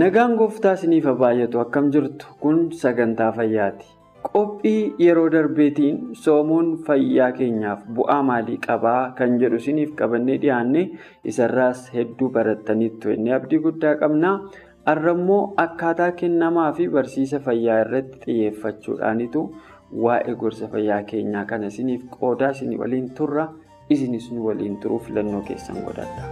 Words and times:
Nagaan 0.00 0.34
gooftaa 0.40 0.72
isiniif 0.78 1.06
baay'atu 1.22 1.60
akkam 1.64 1.90
jirtu 1.94 2.26
kun 2.42 2.58
sagantaa 2.82 3.30
fayyaati 3.38 3.86
qophii 4.32 4.82
yeroo 5.04 5.28
darbeetiin 5.34 5.96
soomuun 6.24 6.68
fayyaa 6.86 7.30
keenyaaf 7.38 7.80
bu'aa 7.96 8.20
maalii 8.28 8.58
qabaa 8.66 9.02
kan 9.18 9.38
jedhu 9.42 9.56
isiniif 9.62 9.94
qabannee 10.00 10.38
dhiyaanne 10.44 10.82
isarraas 11.32 11.82
hedduu 11.94 12.28
barattaniittu 12.36 13.10
inni 13.16 13.32
abdii 13.38 13.60
guddaa 13.66 13.94
qabnaa 14.04 14.34
har'ammoo 14.90 15.42
akkaataa 15.64 16.12
kennamaa 16.22 16.70
fi 16.78 16.88
barsiisa 16.96 17.40
fayyaa 17.48 17.80
irratti 17.84 18.20
xiyyeeffachuudhaanitu 18.26 19.44
waa'ee 20.06 20.34
gorsa 20.44 20.68
fayyaa 20.76 21.02
keenyaa 21.12 21.44
kana 21.52 21.66
isiniif 21.74 22.08
qoodaa 22.20 22.50
isinii 22.56 22.78
waliin 22.84 23.10
turra. 23.18 23.46
Isinis 23.90 24.30
nu 24.32 24.46
waliin 24.46 24.76
turuu 24.84 24.98
filannoo 25.08 25.42
keessan 25.48 25.82
godhadha. 25.84 26.30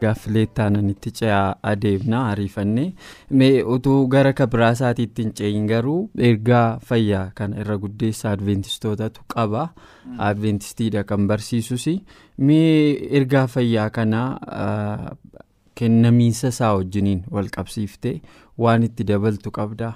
Gaaffilee 0.00 0.46
taananitti 0.58 1.10
ce'aa 1.18 1.44
adeemna 1.70 2.18
ariifannee 2.30 2.88
mee 3.42 3.62
utuu 3.76 4.00
gara 4.14 4.32
kabiraa 4.40 4.68
isaatiitti 4.76 5.24
hin 5.24 5.30
ce'in 5.38 5.68
garuu 5.70 6.00
ergaa 6.30 6.66
fayyaa 6.90 7.22
kana 7.38 7.62
irra 7.64 7.78
guddeessa 7.84 8.34
adventistootatu 8.36 9.24
qaba 9.34 9.62
adventistiidha 10.28 11.04
kan 11.12 11.24
barsiisus 11.32 11.86
mee 12.50 12.70
ergaa 13.20 13.46
fayyaa 13.56 13.88
kanaa 13.98 14.28
kennamiinsa 15.80 16.52
isaa 16.56 16.74
wajjiniin 16.80 17.24
wal 17.38 17.48
qabsiiftee 17.56 18.14
waan 18.66 18.82
itti 18.90 19.04
dabaltu 19.12 19.50
qabdaa. 19.60 19.94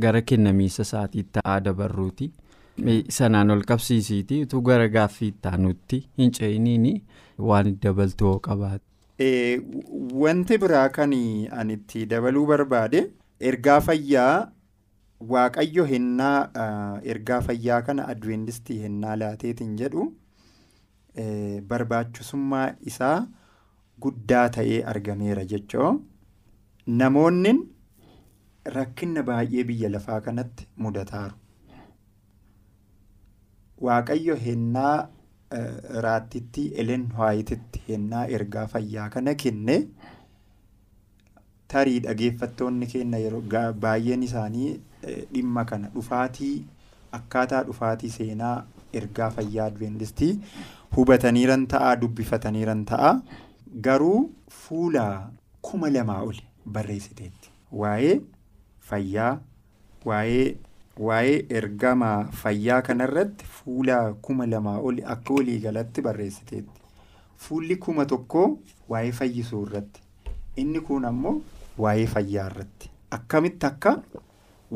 Gara 0.00 0.20
kennamiinsa 0.22 0.82
isaatiitti 0.88 1.40
ta'aa 1.40 1.60
dabarruuti 1.64 2.30
sanaan 3.18 3.50
ol 3.56 3.62
qabsiisiiti 3.72 4.42
utuu 4.46 4.60
gara 4.68 4.88
gaaffii 4.88 5.28
ittaanutti 5.34 5.98
hin 6.18 6.30
ce'iniin 6.38 7.02
waan 7.38 7.76
dabaltuu 7.82 8.38
qabaate. 8.40 8.84
Wanti 10.24 10.58
biraa 10.58 10.88
kan 10.88 11.12
ani 11.60 11.72
itti 11.78 12.06
dabaluu 12.14 12.46
barbaade 12.46 13.02
ergaa 13.40 13.80
fayyaa 13.80 14.48
waaqayyo 15.34 15.84
hennaa 15.90 17.00
ergaa 17.14 17.40
fayyaa 17.48 17.82
kana 17.88 18.08
adventistii 18.14 18.80
hennaa 18.86 19.16
laateetiin 19.18 19.76
jedhu 19.82 20.08
barbaachisummaa 21.68 22.66
isaa 22.92 23.26
guddaa 24.02 24.48
ta'ee 24.56 24.82
argameera 24.94 25.44
jechoo 25.52 25.90
namoonni. 26.86 27.52
Rakkinna 28.66 29.22
baay'ee 29.26 29.64
biyya 29.68 29.88
lafaa 29.92 30.20
kanatti 30.20 30.66
mudataaru. 30.76 31.34
Waaqayyo 33.86 34.36
hennaa 34.46 35.08
raattitti 36.06 36.66
Elen 36.82 37.08
Waayititti 37.18 37.82
hennaa 37.88 38.26
ergaa 38.36 38.66
fayyaa 38.74 39.08
kana 39.16 39.34
kenne 39.44 39.76
tarii 41.74 41.98
dhageeffattoonni 42.04 42.86
keenya 42.92 43.18
yeroo 43.24 43.42
baay'een 43.86 44.22
isaanii 44.28 44.70
dhimma 45.34 45.64
kana 45.72 45.88
dhufaatii 45.96 46.54
akkaataa 47.18 47.62
dhufaatii 47.70 48.10
seenaa 48.18 48.54
ergaa 49.00 49.30
fayyaa 49.38 49.66
adventistii 49.72 50.32
hubataniiran 50.96 51.66
ta'aa 51.74 51.94
dubbifataniiran 52.04 52.84
ta'aa 52.92 53.12
garuu 53.88 54.18
fuula 54.62 55.06
kuma 55.70 55.90
lamaa 55.96 56.20
oli 56.30 56.42
barreessiteetti 56.76 57.50
waa'ee. 57.82 58.20
Fayyaa 58.92 59.32
waa'ee 60.10 60.46
waa'ee 61.08 61.36
ergama 61.58 62.08
fayyaa 62.42 62.80
kanarratti 62.88 63.44
fuula 63.58 63.98
kuma 64.28 64.46
lamaa 64.54 64.78
oli 64.90 65.04
akka 65.14 65.34
waliigalatti 65.38 66.02
barreessiteetti. 66.06 66.80
Fuulli 67.44 67.76
kuma 67.76 68.04
tokkoo 68.06 68.46
waa'ee 68.94 69.12
fayyisuu 69.20 69.62
irratti 69.66 70.00
inni 70.64 70.80
kun 70.88 71.04
ammoo 71.10 71.34
waa'ee 71.84 72.06
fayyaa 72.14 72.46
irratti 72.50 72.90
akkamitti 73.18 73.66
akka 73.70 73.94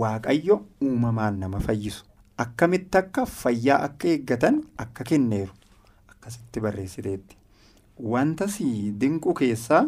waaqayyo 0.03 0.57
uumamaan 0.87 1.39
nama 1.41 1.61
fayyisu 1.67 2.05
akkamitti 2.45 2.99
akka 3.03 3.27
fayyaa 3.35 3.79
akka 3.91 4.09
eeggatan 4.15 4.63
akka 4.87 5.05
kenneeru 5.11 5.53
akkasitti 6.15 6.61
barreessiteetti. 6.61 7.37
Wantas 8.15 8.59
dinqu 9.01 9.35
keessaa 9.35 9.85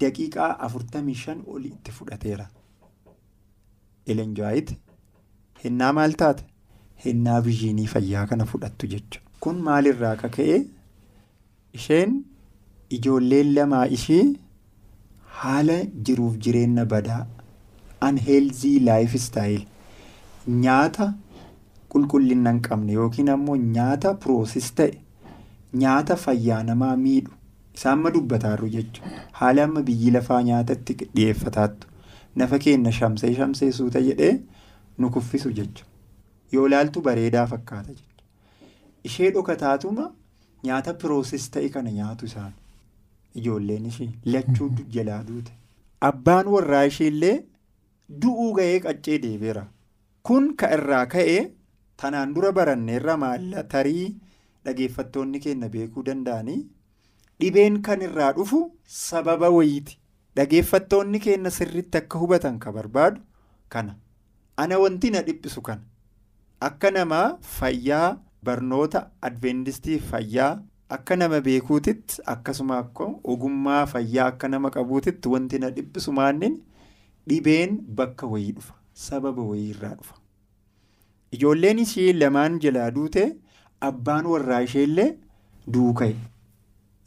daqiiqaa 0.00 0.52
afurtamii 0.68 1.14
shan 1.24 1.42
oli 1.46 1.68
itti 1.74 1.92
fudhateera. 1.98 2.46
Elenjaayit 4.14 4.70
hennaa 5.64 5.92
maal 5.98 6.12
taate 6.22 6.44
hennaa 7.04 7.38
viizhinii 7.46 7.86
fayyaa 7.94 8.26
kana 8.32 8.44
fudhattu 8.52 8.86
jechuudha. 8.92 9.24
Kun 9.40 9.56
maalirraa 9.68 10.12
akka 10.16 10.28
ka'e 10.36 10.58
isheen 11.78 12.14
ijoolleen 12.98 13.50
lamaa 13.58 13.86
ishee 13.98 14.22
haala 15.40 15.76
jiruuf 16.08 16.36
jireenya 16.46 16.84
badaa 16.94 17.20
unhealthy 18.08 18.72
lifestyle 18.88 19.66
nyaata 20.64 21.06
qulqullina 21.94 22.50
hin 22.54 22.60
qabne 22.68 22.92
yookiin 23.00 23.30
ammoo 23.34 23.56
nyaata 23.76 24.14
piroosis 24.24 24.70
ta'e 24.80 24.92
nyaata 25.82 26.16
fayyaa 26.24 26.62
namaa 26.70 26.94
miidhu 27.04 27.32
isaan 27.78 27.98
ma 28.04 28.10
dubbataarru 28.16 28.68
jechuudha. 28.74 29.10
Haala 29.40 29.64
amma 29.68 29.82
biyyi 29.88 30.10
lafaa 30.16 30.40
nyaatatti 30.50 30.94
dhiyeeffataattu. 31.02 31.86
Nafa 32.36 32.58
keenya 32.64 32.92
shamsee 32.98 33.34
shamsee 33.40 33.72
suuta 33.72 34.00
jedhee 34.08 34.34
nu 34.98 35.10
kuffisu 35.10 35.50
jechuudha. 35.52 35.84
Yoo 36.52 36.66
ilaaltu 36.66 37.00
bareedaa 37.08 37.46
fakkaata 37.46 37.88
jechuudha. 37.92 38.24
Ishee 39.04 39.30
dhokataatuma 39.36 40.06
nyaata 40.64 40.94
piroosis 41.02 41.50
ta'e 41.56 41.68
kana 41.74 41.90
nyaatu 41.98 42.26
isaan. 42.30 42.52
Ijoolleen 43.34 43.86
ishee 43.92 44.10
lachuu 44.24 44.70
jalaa 44.96 45.22
duute. 45.28 45.52
Abbaan 46.10 46.46
warraa 46.54 46.84
isheellee 46.92 47.36
du'uu 48.22 48.52
ga'ee 48.60 48.80
qaccee 48.86 49.18
deebiira. 49.26 49.66
Kun 50.22 50.54
ka 50.56 50.70
irraa 50.78 51.04
ka'ee 51.14 51.42
tanaan 52.02 52.34
dura 52.34 52.52
baranneerra 52.52 53.16
maalla 53.22 53.62
tarii 53.74 54.08
dhageeffattoonni 54.64 55.40
keenya 55.44 55.68
beekuu 55.74 56.02
danda'anii 56.08 56.58
dhibeen 57.40 57.80
kan 57.88 58.02
irraa 58.08 58.32
dhufu 58.36 58.60
sababa 58.98 59.50
wayiiti. 59.56 59.98
Dhageeffattoonni 60.38 61.18
keenya 61.24 61.50
sirriitti 61.58 61.98
akka 62.00 62.18
hubatan 62.22 62.58
ka 62.62 62.72
barbaadu 62.72 63.20
kana. 63.74 63.94
Ana 64.56 64.78
wanti 64.78 65.10
na 65.10 65.22
dhiphisu 65.28 65.62
kana. 65.68 65.82
Akka 66.68 66.90
nama 66.90 67.20
fayyaa 67.58 68.18
barnoota 68.44 69.00
adventistii 69.28 69.98
fayyaa 70.10 70.50
akka 70.96 71.16
nama 71.16 71.40
beekuutitti 71.48 72.22
akkasuma 72.34 72.78
akka 72.84 73.08
ogummaa 73.34 73.82
fayyaa 73.92 74.26
akka 74.32 74.48
nama 74.54 74.70
qabuutitti 74.76 75.28
wanti 75.34 75.58
na 75.64 75.70
dhiphisu 75.76 76.12
maannin 76.20 76.56
dhibeen 77.28 77.78
bakka 78.00 78.26
wayii 78.26 78.52
dhufa. 78.58 78.74
Sababa 79.06 79.42
wayii 79.50 79.70
irraa 79.74 79.94
dhufa. 79.94 80.14
Ijoolleen 81.36 81.78
ishee 81.84 82.12
lamaan 82.12 82.58
jalaa 82.64 82.90
duute 82.90 83.24
abbaan 83.90 84.26
warraa 84.34 84.60
isheellee 84.68 85.10
duuka'e. 85.74 86.14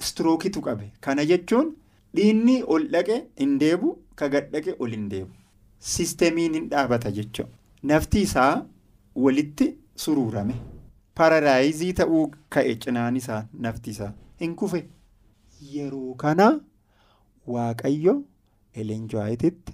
Istirookitu 0.01 0.61
qabe. 0.61 0.91
Kana 1.01 1.25
jechuun. 1.25 1.71
Dhiinni 2.15 2.55
ol 2.75 2.87
dhaqe 2.93 3.17
hin 3.39 3.57
deebu 3.63 3.91
ka 4.21 4.27
gad 4.35 4.49
dhaqe 4.53 4.75
ol 4.79 4.91
hin 4.97 5.07
deebu. 5.13 5.31
Siistemiin 5.91 6.53
hin 6.59 6.69
dhaabata 6.73 7.11
jechuudha. 7.17 7.51
Nafti 7.91 8.21
isaa 8.27 8.65
walitti 9.25 9.67
suruurame. 10.05 10.55
Paralaayizii 11.15 11.93
ta'uu 12.01 12.25
ka'e 12.55 12.75
cinaan 12.85 13.15
isaa 13.21 13.39
nafti 13.67 13.91
isaa 13.95 14.11
hin 14.43 14.55
kufe. 14.55 14.83
Yeroo 15.75 16.13
kana 16.25 16.49
Waaqayyo 17.47 18.13
Eleenjaayititti 18.81 19.73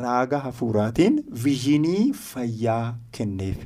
raaga 0.00 0.38
hafuuraatiin 0.46 1.16
viizhinii 1.44 2.12
fayyaa 2.12 2.96
kenneef. 3.18 3.56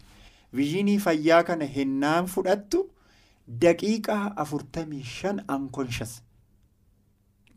Viizhinii 0.56 0.98
fayyaa 1.06 1.42
kana 1.50 1.64
hennaan 1.76 2.26
fudhattu 2.34 2.80
daqiiqaa 3.64 4.32
afurtamii 4.44 5.02
shan 5.16 5.42
unconscious. 5.56 6.14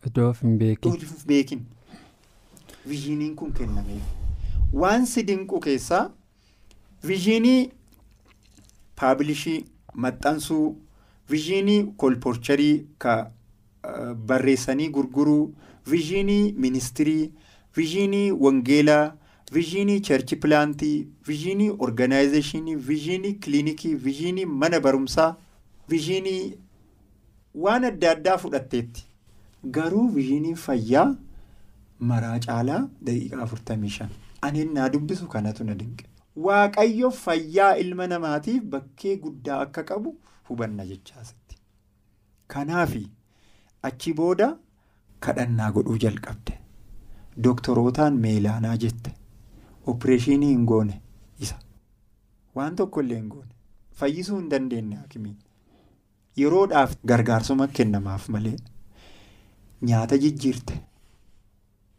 Iddoo 0.07 0.29
of 0.29 0.41
hin 0.41 0.57
beekin. 0.59 0.93
Iddoo 0.93 1.07
of 1.07 1.15
hin 1.15 1.27
beekin. 1.31 1.65
Viizhiniin 2.87 3.35
kun 3.35 3.51
kennameef. 3.53 4.03
Waan 4.73 5.05
si 5.05 5.23
dinqu 5.27 5.59
keessaa 5.65 6.03
viizhinii 7.07 7.69
paabilishii 9.01 9.57
maxxansuu 10.05 10.65
viizhinii 11.31 11.83
kolporcharii 12.03 12.75
ka 13.05 13.13
uh, 13.83 14.13
barreessanii 14.31 14.89
gurguruu 14.97 15.53
viizhinii 15.91 16.53
ministirii 16.65 17.31
viizhinii 17.77 18.31
wangeelaa 18.45 19.13
viizhinii 19.53 19.99
cherchi 20.09 20.35
pilaantii 20.45 21.07
viizhinii 21.27 21.69
organaayizeeshinii 21.87 22.75
viizhinii 22.89 23.33
kiliinikii 23.33 23.95
viizhinii 24.07 24.45
mana 24.45 24.79
barumsaa 24.87 25.29
viizhinii 25.89 26.41
waan 27.65 27.83
adda 27.91 28.11
addaa 28.11 28.37
fudhatteetti 28.45 29.05
garuu 29.75 30.07
viizhinii 30.15 30.55
fayyaa 30.65 31.07
maraa 32.11 32.39
caalaa 32.45 32.81
daqiiqaa 33.09 33.41
afurtamii 33.45 33.89
shan 33.97 34.09
ani 34.47 34.65
naa 34.77 34.89
dubbisu 34.93 35.27
kanatu 35.33 35.63
na 35.69 35.75
dinqe. 35.81 36.05
Waaqayyo 36.45 37.09
fayyaa 37.23 37.71
ilma 37.83 38.07
namaatiif 38.13 38.63
bakkee 38.73 39.15
guddaa 39.23 39.59
akka 39.65 39.83
qabu 39.91 40.11
hubanna 40.49 40.85
jechaasitti. 40.91 41.55
Kanaafi 42.53 43.01
achi 43.89 44.13
booda 44.19 44.49
kadhannaa 45.27 45.71
godhuu 45.77 45.97
jalqabde. 46.03 46.53
Dooktorootaan 47.43 48.15
meelaanaa 48.27 48.77
jette. 48.83 49.11
Opereeshinii 49.87 50.49
hin 50.53 50.65
goone 50.71 51.01
isa. 51.39 51.55
Waan 52.55 52.75
tokkollee 52.75 53.17
hin 53.19 53.27
goone. 53.33 53.51
Fayyisuu 53.99 54.37
hin 54.39 54.49
dandeenye 54.53 54.95
hakimiin. 54.95 55.37
Yeroodhaaf 56.37 56.95
gargaarsuma 57.11 57.67
kennamaaf 57.79 58.29
malee 58.35 58.55
nyaata 59.81 60.17
jijjiirte. 60.17 60.81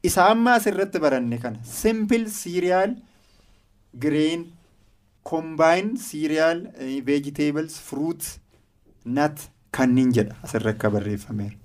Isa 0.03 0.27
amma 0.31 0.55
asirratti 0.59 0.99
baranne 0.99 1.39
kana 1.39 1.59
simple 1.65 2.27
cereal 2.31 2.95
grain 3.95 4.45
combine 5.25 5.97
cereal 5.99 6.67
vegetables 7.05 7.79
fruits 7.81 8.39
nut 9.05 9.49
kanniin 9.71 10.13
jedha 10.13 10.37
asirra 10.43 10.71
akka 10.71 10.91
barreeffameera. 10.91 11.57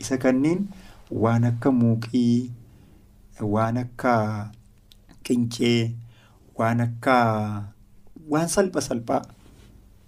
Isa 0.00 0.16
kanniin 0.18 0.68
waan 1.10 1.44
akka 1.44 1.70
muuqii 1.72 2.50
waan 3.40 3.76
akka 3.78 4.14
qincee 5.24 5.92
waan 6.58 6.80
akka 6.80 7.16
waan 8.28 8.48
salpha 8.48 8.80
salphaa 8.80 9.22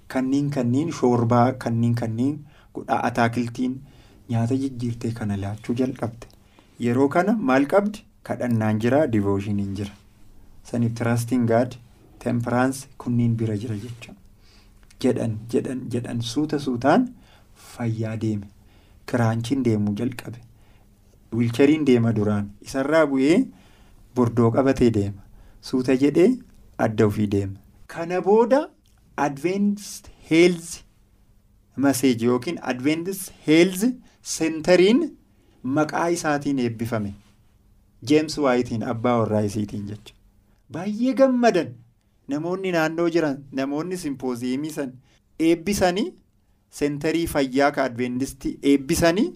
kanniin 0.09 0.51
kanniin 0.51 0.93
shoorbaa 0.93 1.53
kanniin 1.53 1.95
kanniin 1.95 2.35
godhaa 2.75 3.01
ataakiltiin 3.09 3.81
nyaata 4.33 4.57
jijjiirtee 4.65 5.13
kana 5.21 5.37
laachuu 5.45 5.75
jalqabde. 5.81 6.27
Yeroo 6.87 7.09
kana 7.17 7.33
maal 7.51 7.67
qabdi 7.75 8.05
kadhannaan 8.29 8.79
jira 8.85 9.01
divoshiniin 9.13 9.75
jira. 9.81 9.95
Saniif 10.71 10.95
tirastiin 11.01 11.47
gaad 11.53 11.75
temperance 12.25 12.87
kunniin 13.05 13.37
bira 13.43 13.57
jira 13.65 13.77
jechuudha. 13.85 14.19
Jedhan 15.03 15.33
jedhan 15.55 15.81
jedhan 15.95 16.21
suuta 16.33 16.59
suutaan 16.67 17.09
fayyaa 17.73 18.17
deeme. 18.25 18.47
Kiraanchiin 19.11 19.65
deemuu 19.65 19.95
jalqabe. 20.01 20.39
Wiilchariin 21.39 21.87
deema 21.87 22.13
duraan 22.17 22.51
isarraa 22.69 23.07
bu'ee 23.11 23.39
bordoo 24.17 24.51
qabatee 24.57 24.91
deema. 24.95 25.23
Suuta 25.61 25.97
jedhee 26.05 26.31
adda 26.87 27.07
ofii 27.07 27.27
deema. 27.35 27.59
Kana 27.87 28.21
booda 28.29 28.61
advanced 29.17 30.09
health 30.31 30.71
message 31.77 32.25
yookiin 32.27 32.59
advanced 32.73 33.33
health 33.47 33.85
centeriin 34.25 35.03
maqaa 35.63 36.07
isaatiin 36.17 36.59
eebbifame. 36.59 37.15
Jeems 38.09 38.39
Waayitiin 38.39 38.83
abbaa 38.95 39.19
warraa 39.19 39.41
isiitiin 39.49 39.87
jecha. 39.89 40.15
Baay'ee 40.73 41.13
gammadan 41.15 41.69
namoonni 42.29 42.73
naannoo 42.73 43.09
jiran 43.17 43.39
namoonni 43.53 43.97
simpooziyemii 43.97 44.71
san 44.77 44.93
eebbisanii 45.49 46.07
sentarii 46.81 47.27
fayyaa 47.35 47.71
ka 47.79 47.85
adventistii 47.85 48.59
eebbisanii 48.73 49.29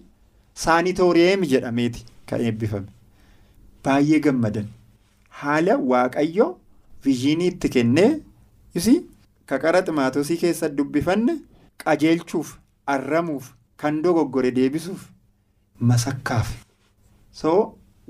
saanitooriyeemi 0.63 1.47
jedhameeti 1.53 2.05
kan 2.29 2.41
eebbifame. 2.41 2.87
Baay'ee 3.83 4.19
gammadan 4.19 4.67
haala 5.41 5.77
waaqayyo 5.91 6.47
viizhinii 7.05 7.47
itti 7.53 7.69
kennee 7.75 8.09
isi 8.75 8.95
kakara 9.45 9.81
ximaatosii 9.89 10.37
keessa 10.43 10.69
dubbifanne 10.77 11.37
qajeelchuuf 11.83 12.55
arramuuf 12.95 13.51
kan 13.83 14.01
dogoggore 14.03 14.51
deebisuuf 14.57 15.03
masakkaaf. 15.91 16.51
So 17.31 17.51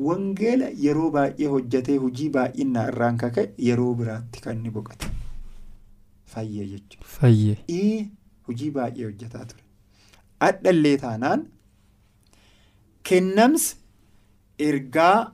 wangeela 0.07 0.69
yeroo 0.85 1.09
baay'ee 1.15 1.47
hojjetee 1.53 1.97
hojii 2.03 2.29
baay'inaa 2.37 2.87
irraan 2.91 3.17
kaka'e 3.23 3.47
yeroo 3.69 3.93
biraatti 4.01 4.41
kan 4.45 4.57
inni 4.57 4.69
boqote. 4.79 5.07
Fayyee 6.33 6.65
jechuudha. 6.73 7.05
Fayyee. 7.17 7.57
Ii 7.69 8.09
hojii 8.47 8.71
baay'ee 8.79 9.05
hojjetaa 9.09 9.45
ture. 9.45 9.63
Adhallee 10.49 10.97
taanaan 11.03 11.45
kennamsi 13.09 13.75
ergaa 14.69 15.31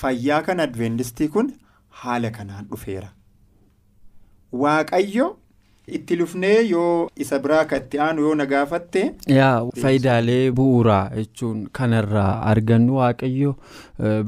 fayyaa 0.00 0.42
kan 0.48 0.60
adventistii 0.66 1.28
kun 1.36 1.52
haala 2.02 2.30
kanaan 2.38 2.66
dhufeera. 2.70 3.08
Waaqayyo 4.62 5.26
itti 5.86 6.16
lufnee 6.16 6.62
yoo 6.68 7.08
isa 7.24 7.38
biraa 7.38 7.64
kan 7.70 7.82
itti 7.82 7.98
aanu 8.04 8.22
yoo 8.26 8.34
na 8.34 8.46
gaafatte. 8.52 9.02
Yaa 9.38 9.66
faayidaalee 9.82 10.50
bu'uuraa 10.60 11.10
jechuun 11.16 11.60
kanarraa 11.78 12.32
argannu 12.52 12.96
waaqayyo 12.98 13.52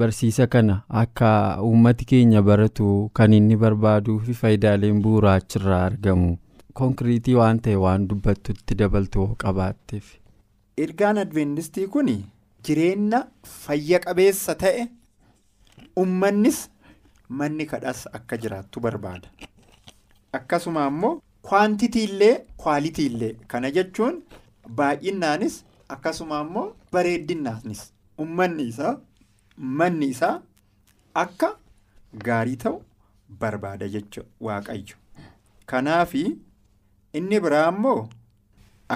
barsiisa 0.03 0.47
kana 0.47 0.77
akka 1.03 1.31
uummati 1.69 2.05
keenya 2.13 2.43
baratu 2.51 3.11
kan 3.21 3.33
inni 3.41 3.57
barbaaduu 3.65 4.19
fi 4.29 4.35
faayidaaleen 4.43 5.03
bu'uuraa 5.03 5.35
achirraa 5.43 5.85
argamu. 5.91 6.37
Konkiriitii 6.79 7.35
waan 7.43 7.59
ta'e 7.67 7.77
waan 7.85 8.09
dubbattutti 8.09 8.75
dabaltuu 8.83 9.29
qabaatteef. 9.45 10.15
Ergaan 10.87 11.19
adventistii 11.19 11.87
kun 11.95 12.11
jireenya 12.67 13.25
fayya 13.67 13.99
qabeessa 14.05 14.55
ta'e 14.65 14.87
uummannis 15.97 16.69
manni 17.29 17.67
kadhas 17.67 18.07
akka 18.19 18.37
jiraattu 18.45 18.81
barbaada. 18.81 19.29
Akkasuma 20.33 20.87
immoo 20.93 21.19
kwaantitiillee 21.49 22.35
kwaalitiillee 22.63 23.33
kana 23.53 23.71
jechuun 23.77 24.17
baay'inaanis 24.81 25.55
akkasuma 25.95 26.41
immoo 26.47 26.67
bareeddinaanis 26.97 27.83
uummanni 28.25 28.67
isaa 28.73 28.97
manni 29.81 30.07
isaa 30.15 30.35
akka 31.23 31.51
gaarii 32.27 32.57
ta'u 32.65 32.83
barbaada 33.41 33.89
jechuudha 33.95 34.29
waaqayyo. 34.49 34.97
Kanaafi 35.71 36.25
inni 37.21 37.41
biraa 37.47 37.69
immoo 37.73 38.09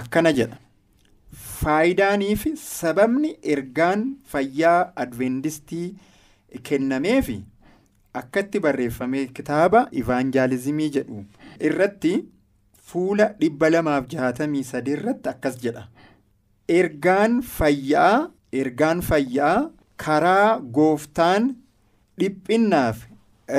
akkana 0.01 0.33
jedha. 0.41 0.57
Faayidaanii 1.63 2.37
fi 2.43 2.53
sababni 2.65 3.31
ergaan 3.55 4.05
fayyaa 4.35 4.93
adventistii 5.05 5.87
kennameefi 6.69 7.39
akkatti 8.21 8.61
barreeffame 8.67 9.25
kitaaba 9.39 9.83
ivaanjaalizimii 10.03 10.89
jedhu 10.97 11.25
irratti 11.71 12.13
fuula 12.93 13.27
dhibba 13.41 13.71
lamaaf 13.75 14.07
jaatamii 14.15 14.65
sadii 14.71 14.93
irratti 14.99 15.29
akkas 15.35 15.59
jedha. 15.65 15.85
Ergaan 16.79 17.41
fayyaa 17.43 18.31
ergaan 18.63 19.01
fayyaa 19.11 19.71
karaa 20.05 20.59
gooftaan 20.79 21.49
dhiphinnaaf 22.21 23.07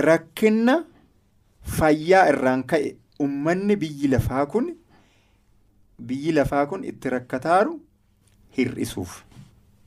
rakkina 0.07 0.75
fayyaa 1.77 2.27
irraan 2.33 2.63
ka'e 2.73 2.95
ummanni 3.25 3.75
biyyi 3.83 4.07
lafaa 4.13 4.45
kun 4.53 4.69
biyyi 6.11 6.31
lafaa 6.37 6.65
kun 6.71 6.83
itti 6.91 7.09
rakkataaru 7.15 7.73
hir'isuuf 8.57 9.17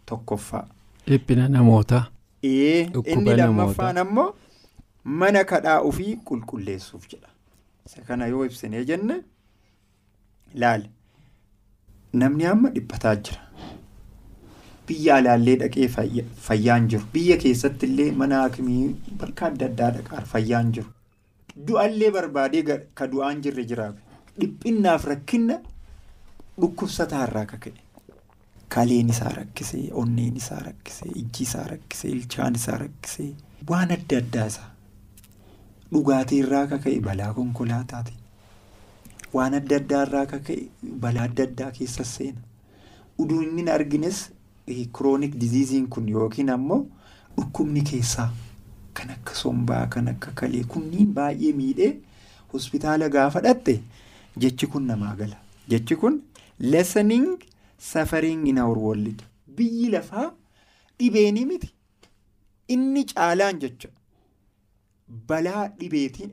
tokkoffaa. 0.06 0.66
Dhiphina 1.08 1.48
namootaa. 1.48 2.04
Inni 2.42 3.36
lammaffaan 3.36 3.98
ammoo 4.02 4.28
mana 5.04 5.44
kadhaa 5.44 5.80
ofii 5.88 6.16
qulqulleessuuf 6.28 7.06
jedha. 7.12 7.28
Isa 7.86 8.02
kana 8.08 8.26
yoo 8.26 8.44
ibsinee 8.44 8.84
jenne 8.84 9.16
laali. 10.62 10.90
Namni 12.22 12.46
amma 12.52 12.70
dhiphataa 12.76 13.14
jira. 13.16 13.40
Biyya 14.88 15.16
alaallee 15.20 15.56
dhaqee 15.62 15.88
fayya- 15.94 16.24
fayyaan 16.48 16.88
jiru. 16.90 17.04
Biyya 17.14 17.36
keessatti 17.44 17.86
illee 17.86 18.10
mana 18.20 18.42
hakimii 18.42 18.84
bakka 19.22 19.46
adda 19.46 19.66
addaa 19.70 19.90
dhaqaar 19.96 20.24
fayyaan 20.34 20.72
jiru. 20.76 20.90
Du'allee 21.68 22.10
barbaadee 22.18 22.62
ka 22.94 23.06
du'aan 23.14 23.42
jirre 23.46 23.64
jiraate. 23.72 23.98
Dhiphinnaaf 24.40 25.04
rakkinna 25.12 25.58
dhukkubsataarraa 26.60 27.44
ka 27.52 27.56
ka'e. 27.64 27.74
Kaleen 28.68 29.08
isaa 29.14 29.32
rakkisee, 29.38 29.90
onneen 29.92 30.36
isaa 30.36 30.60
rakkisee, 30.68 31.10
ijji 31.22 31.42
isaa 31.48 31.66
rakkisee, 31.72 32.10
ilchaan 32.10 32.54
isaa 32.60 32.78
rakkisee, 32.78 33.28
waan 33.68 33.92
adda 33.96 34.18
addaa 34.22 34.46
isaa 34.52 34.70
dhugaatii 35.92 36.38
irraa 36.44 36.66
kaka'e 36.72 37.00
balaa 37.00 37.32
konkolaataati. 37.34 38.12
Waan 39.36 39.54
adda 39.58 39.76
addaa 39.82 40.02
irraa 40.06 40.26
kaka'e 40.32 40.68
balaa 41.04 41.24
adda 41.28 41.44
addaa 41.48 41.70
keessa 41.78 42.04
seena. 42.14 42.40
Uduu 43.18 43.42
inni 43.42 43.70
argines 43.76 44.18
kiroonik 44.98 45.34
diziiziin 45.42 45.88
kun 45.94 46.08
yookiin 46.14 46.50
ammoo 46.56 46.80
dhukkubni 47.36 47.82
keessaa 47.90 48.30
kan 48.94 49.10
akka 49.16 49.34
sombaa 49.40 49.86
kan 49.94 50.08
akka 50.12 50.30
kalee 50.40 50.64
kunniin 50.74 51.12
baay'ee 51.18 51.52
miidhee 51.60 51.92
hospitaala 52.52 53.08
gaafa 53.16 53.40
dhatte 53.46 53.74
jechi 54.44 54.66
kun 54.72 54.86
namaa 54.92 55.14
gala. 55.20 55.36
Jechi 55.68 55.96
kun 56.02 56.20
lessening 56.60 57.28
suffering 57.90 58.46
in 58.48 58.58
our 58.64 58.78
world 58.86 59.22
biyyi 59.56 59.90
lafaa 59.94 60.26
dhibeenii 60.98 61.44
miti 61.52 61.70
inni 62.74 63.04
caalaan 63.12 63.58
jecha 63.64 63.88
balaa 65.28 65.68
dhibeetiin 65.80 66.30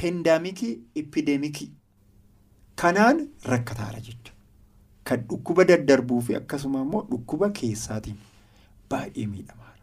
peendamikii 0.00 0.74
ipidemikii 1.02 1.70
kanaan 2.82 3.28
rakkataara 3.52 4.00
jecha 4.08 4.32
kan 5.04 5.20
dhukkuba 5.28 5.64
daddarbuu 5.70 6.20
fi 6.28 6.34
akkasuma 6.40 6.80
immoo 6.86 7.02
dhukkuba 7.10 7.48
keessaatiin 7.58 8.16
baay'ee 8.90 9.26
miidhamaadha. 9.26 9.82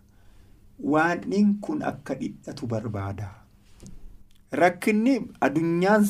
Waan 0.80 1.56
kun 1.62 1.84
akka 1.92 2.16
dhidhatu 2.22 2.68
barbaada. 2.68 3.30
Rakkinni 4.52 5.16
addunyaan 5.42 6.08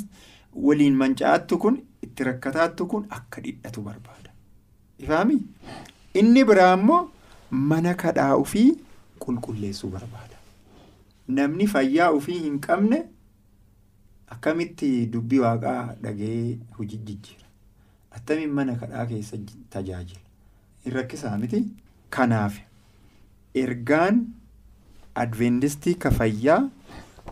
waliin 0.55 0.95
manca'attu 1.01 1.57
kun 1.57 1.77
itti 2.03 2.23
rakkataattu 2.23 2.85
kun 2.87 3.05
akka 3.09 3.41
dhidhatu 3.41 3.81
barbaada. 3.81 4.29
Ifaami? 4.99 5.37
Inni 6.13 6.43
biraa 6.45 6.73
immoo 6.77 7.09
mana 7.51 7.93
kadhaa 7.93 8.35
ofii 8.35 8.69
qulqulleessuu 9.19 9.89
barbaada. 9.89 10.37
Namni 11.27 11.67
fayyaa 11.67 12.09
ofii 12.11 12.39
hin 12.39 12.59
qabne 12.59 13.03
akkamitti 14.31 15.05
dubbii 15.13 15.39
waaqaa 15.45 15.95
dhagee 16.03 16.57
hojii 16.77 16.97
jijjiira. 17.07 17.47
Attamiin 18.17 18.49
mana 18.59 18.75
kadhaa 18.75 19.05
keessa 19.11 19.37
tajaajila. 19.69 20.21
Hin 20.85 20.93
rakkisaa 20.99 21.37
miti. 21.37 21.63
Kanaaf 22.09 22.57
ergaan 23.55 24.23
adventistii 25.15 25.93
ka 26.05 26.11
fayyaa 26.11 26.61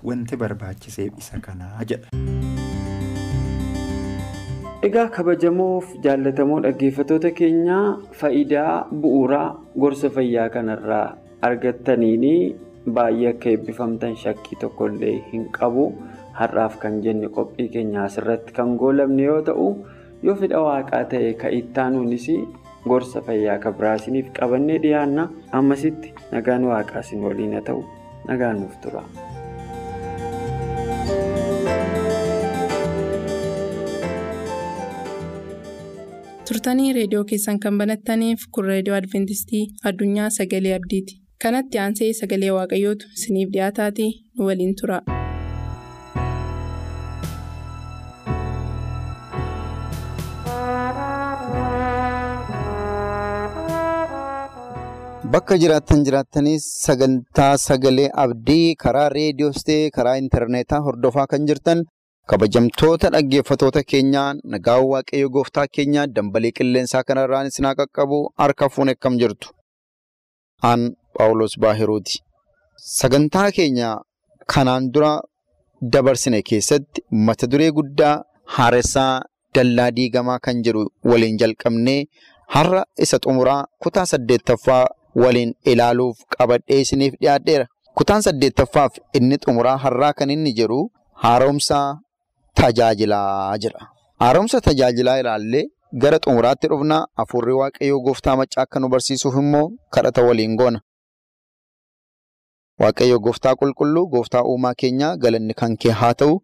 wanti 0.10 0.36
barbaachiseef 0.44 1.18
isa 1.24 1.40
kanaa 1.48 1.84
jedha. 1.92 2.10
Egaa 4.88 5.08
kabajamoof 5.16 5.92
jaallatamoo 6.04 6.60
dhaggeeffattoota 6.66 7.32
keenyaa 7.40 7.98
faayidaa 8.22 8.88
bu'uuraa 9.04 9.48
gorsa 9.84 10.10
fayyaa 10.16 10.50
kanarraa 10.56 11.06
argattaniin 11.50 12.56
baay'ee 12.96 13.30
akka 13.34 13.50
eebbifamtan 13.54 14.16
shakkii 14.24 14.58
tokkollee 14.64 15.14
hin 15.34 15.46
qabu. 15.60 15.86
Har'aaf 16.40 16.78
kan 16.84 17.02
jenne 17.06 17.28
qophii 17.38 17.68
keenya 17.76 18.04
asirratti 18.08 18.54
kan 18.60 18.76
goolabne 18.84 19.24
yoo 19.30 19.42
ta'u, 19.50 19.68
yoo 20.24 20.36
fedha 20.44 20.62
waaqaa 20.68 21.04
ta'e 21.14 21.34
kan 21.44 21.54
ittaanuunis 21.60 22.28
gorsa 22.90 23.22
fayyaa 23.28 23.58
kan 23.64 23.74
biraa 23.80 23.96
isiniif 24.02 24.32
qabannee 24.40 24.80
dhiyaanna. 24.86 25.28
Ammasitti 25.62 26.14
nagaan 26.32 26.66
waaqaa 26.72 27.04
isin 27.08 27.24
waliin 27.30 27.54
haa 27.60 27.66
ta'u, 27.72 27.84
nagaan 28.32 28.62
nuuf 28.64 28.78
tura. 28.86 29.04
turtanii 36.48 36.94
reediyoo 36.98 37.24
keessan 37.32 37.60
kan 37.66 37.78
banattaniif 37.82 38.46
kun 38.58 38.66
reediyoo 38.72 38.98
adventistii 39.00 39.64
addunyaa 39.92 40.30
sagalee 40.38 40.76
abdiiti 40.80 41.20
kanatti 41.46 41.82
aansee 41.86 42.12
sagalee 42.22 42.52
waaqayyootu 42.60 43.12
isiniif 43.20 43.54
dhiyaataatii 43.58 44.12
nu 44.38 44.50
waliin 44.52 44.76
tura. 44.82 45.02
Bakka 55.34 55.56
jiraattan 55.62 56.04
jiraattanis 56.06 56.64
sagantaa 56.86 57.54
sagalee 57.68 58.10
abdii 58.24 58.76
karaa 58.84 59.10
reediyoos 59.18 59.64
ta'ee 59.68 59.90
karaa 59.98 60.16
intarneetaa 60.24 60.82
hordofaa 60.88 61.28
kan 61.34 61.46
jirtan. 61.50 61.84
kabajamtoota 62.32 63.10
dhaggeeffatoota 63.14 63.82
keenyaa 63.92 64.28
nagaa 64.54 64.80
waaqayyo 64.92 65.30
gooftaa 65.36 65.66
keenyaa 65.78 66.06
dambalii 66.16 66.52
qilleensaa 66.58 67.02
kanarraan 67.08 67.48
isin 67.50 67.66
haa 67.68 67.76
qaqqabu 67.80 68.20
harka 68.42 68.70
fuunee 68.76 68.94
akkam 68.98 69.16
jirtu. 69.22 69.48
Aan 70.70 70.82
Phaawulos 71.16 71.54
Baahiruuti. 71.64 72.16
Sagantaa 73.00 73.50
keenya 73.58 73.90
kanaan 74.54 74.88
dura 74.94 75.12
dabarsine 75.96 76.42
keessatti 76.50 77.02
mata 77.30 77.48
duree 77.52 77.72
guddaa 77.80 78.16
haaressaa 78.58 79.14
dallaa 79.56 79.90
diigamaa 79.98 80.40
kan 80.48 80.64
jedhu 80.68 80.86
waliin 81.12 81.38
jalqabnee 81.42 82.00
har'a 82.56 82.84
isa 83.08 83.18
xumuraa 83.26 83.62
kutaa 83.84 84.06
saddeettaffaa 84.14 84.84
waliin 85.16 85.54
ilaaluuf 85.66 86.18
qabadhee 86.38 86.80
isiniif 86.82 87.14
dhiyaadheera. 87.22 87.66
Kutaan 87.98 88.22
saddeettaffaaf 88.28 88.94
inni 89.14 89.38
xumuraa 89.46 89.78
har'aa 89.78 90.14
kan 90.14 90.30
inni 90.30 90.54
jedhu 90.60 90.80
haaromsaa 91.24 91.88
tajaajilaa 92.62 93.58
jedha. 93.64 93.88
Haaromsa 94.20 94.62
tajaajilaa 94.62 95.18
ilaallee 95.24 95.64
gara 96.02 96.20
xumuraatti 96.26 96.68
dhufnaa 96.72 97.06
hafuurri 97.18 97.54
waaqayyoo 97.62 98.00
gooftaa 98.06 98.36
maccaa 98.42 98.64
akka 98.68 98.80
nu 98.80 98.90
barsiisuuf 98.94 99.36
immoo 99.44 99.68
kadhata 99.96 100.22
waliin 100.28 100.56
goona. 100.62 100.80
Waaqayyo 102.82 103.18
gooftaa 103.26 103.54
qulqulluu 103.62 104.06
gooftaa 104.14 104.42
uumaa 104.52 104.74
keenyaa 104.84 105.12
galanni 105.24 105.54
kan 105.62 105.76
kee 105.84 105.92
haa 106.02 106.14
ta'u 106.22 106.38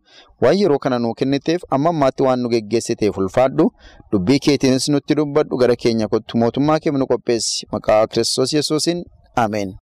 waan 0.45 0.57
yeroo 0.59 0.77
kana 0.83 0.99
nuu 1.05 1.13
kenniteef 1.21 1.61
amma 1.77 1.89
ammaatti 1.95 2.23
waan 2.27 2.39
nu 2.43 2.49
geggeessiteef 2.53 3.17
ulfaadhu. 3.23 3.65
Dubbii 4.11 4.39
keetiinis 4.47 4.89
nutti 4.95 5.15
dubbadhu. 5.21 5.57
Gara 5.63 5.75
keenya 5.85 6.07
kottu 6.13 6.37
mootummaa 6.43 6.79
kee 6.83 6.91
nu 7.01 7.07
qopheessi. 7.13 7.65
Maqaa 7.71 8.07
kiristoos 8.07 8.53
yesuusin. 8.53 9.03
Ameen. 9.35 9.73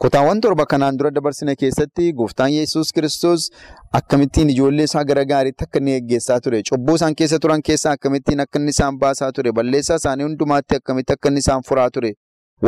Kutaawwan 0.00 0.40
torba 0.40 0.64
kanaan 0.66 0.96
dura 0.98 1.10
dabarsine 1.16 1.54
keessatti 1.62 2.12
gooftaan 2.18 2.52
yesus 2.52 2.92
kiristoos 2.92 3.50
akkamittiin 3.98 4.50
ijoollee 4.50 4.84
isaa 4.88 5.04
gara 5.04 5.24
gaariitti 5.32 5.64
akka 5.64 5.78
inni 5.78 5.92
geggeessaa 6.00 6.40
ture? 6.40 6.62
Cubbuu 6.70 6.94
isaan 7.00 7.14
keessa 7.14 7.38
turan 7.38 7.62
keessaa 7.62 7.92
akkamittiin 7.98 8.40
akka 8.44 8.58
inni 8.58 8.70
isaan 8.76 8.98
baasaa 9.02 9.32
ture? 9.32 9.52
Balleessaa 9.52 9.96
isaanii 10.00 10.24
hundumaatti 10.28 10.76
akkamitti 10.80 11.12
akka 11.12 11.28
inni 11.28 11.38
isaan 11.44 11.62
furaa 11.68 11.90
ture 11.90 12.12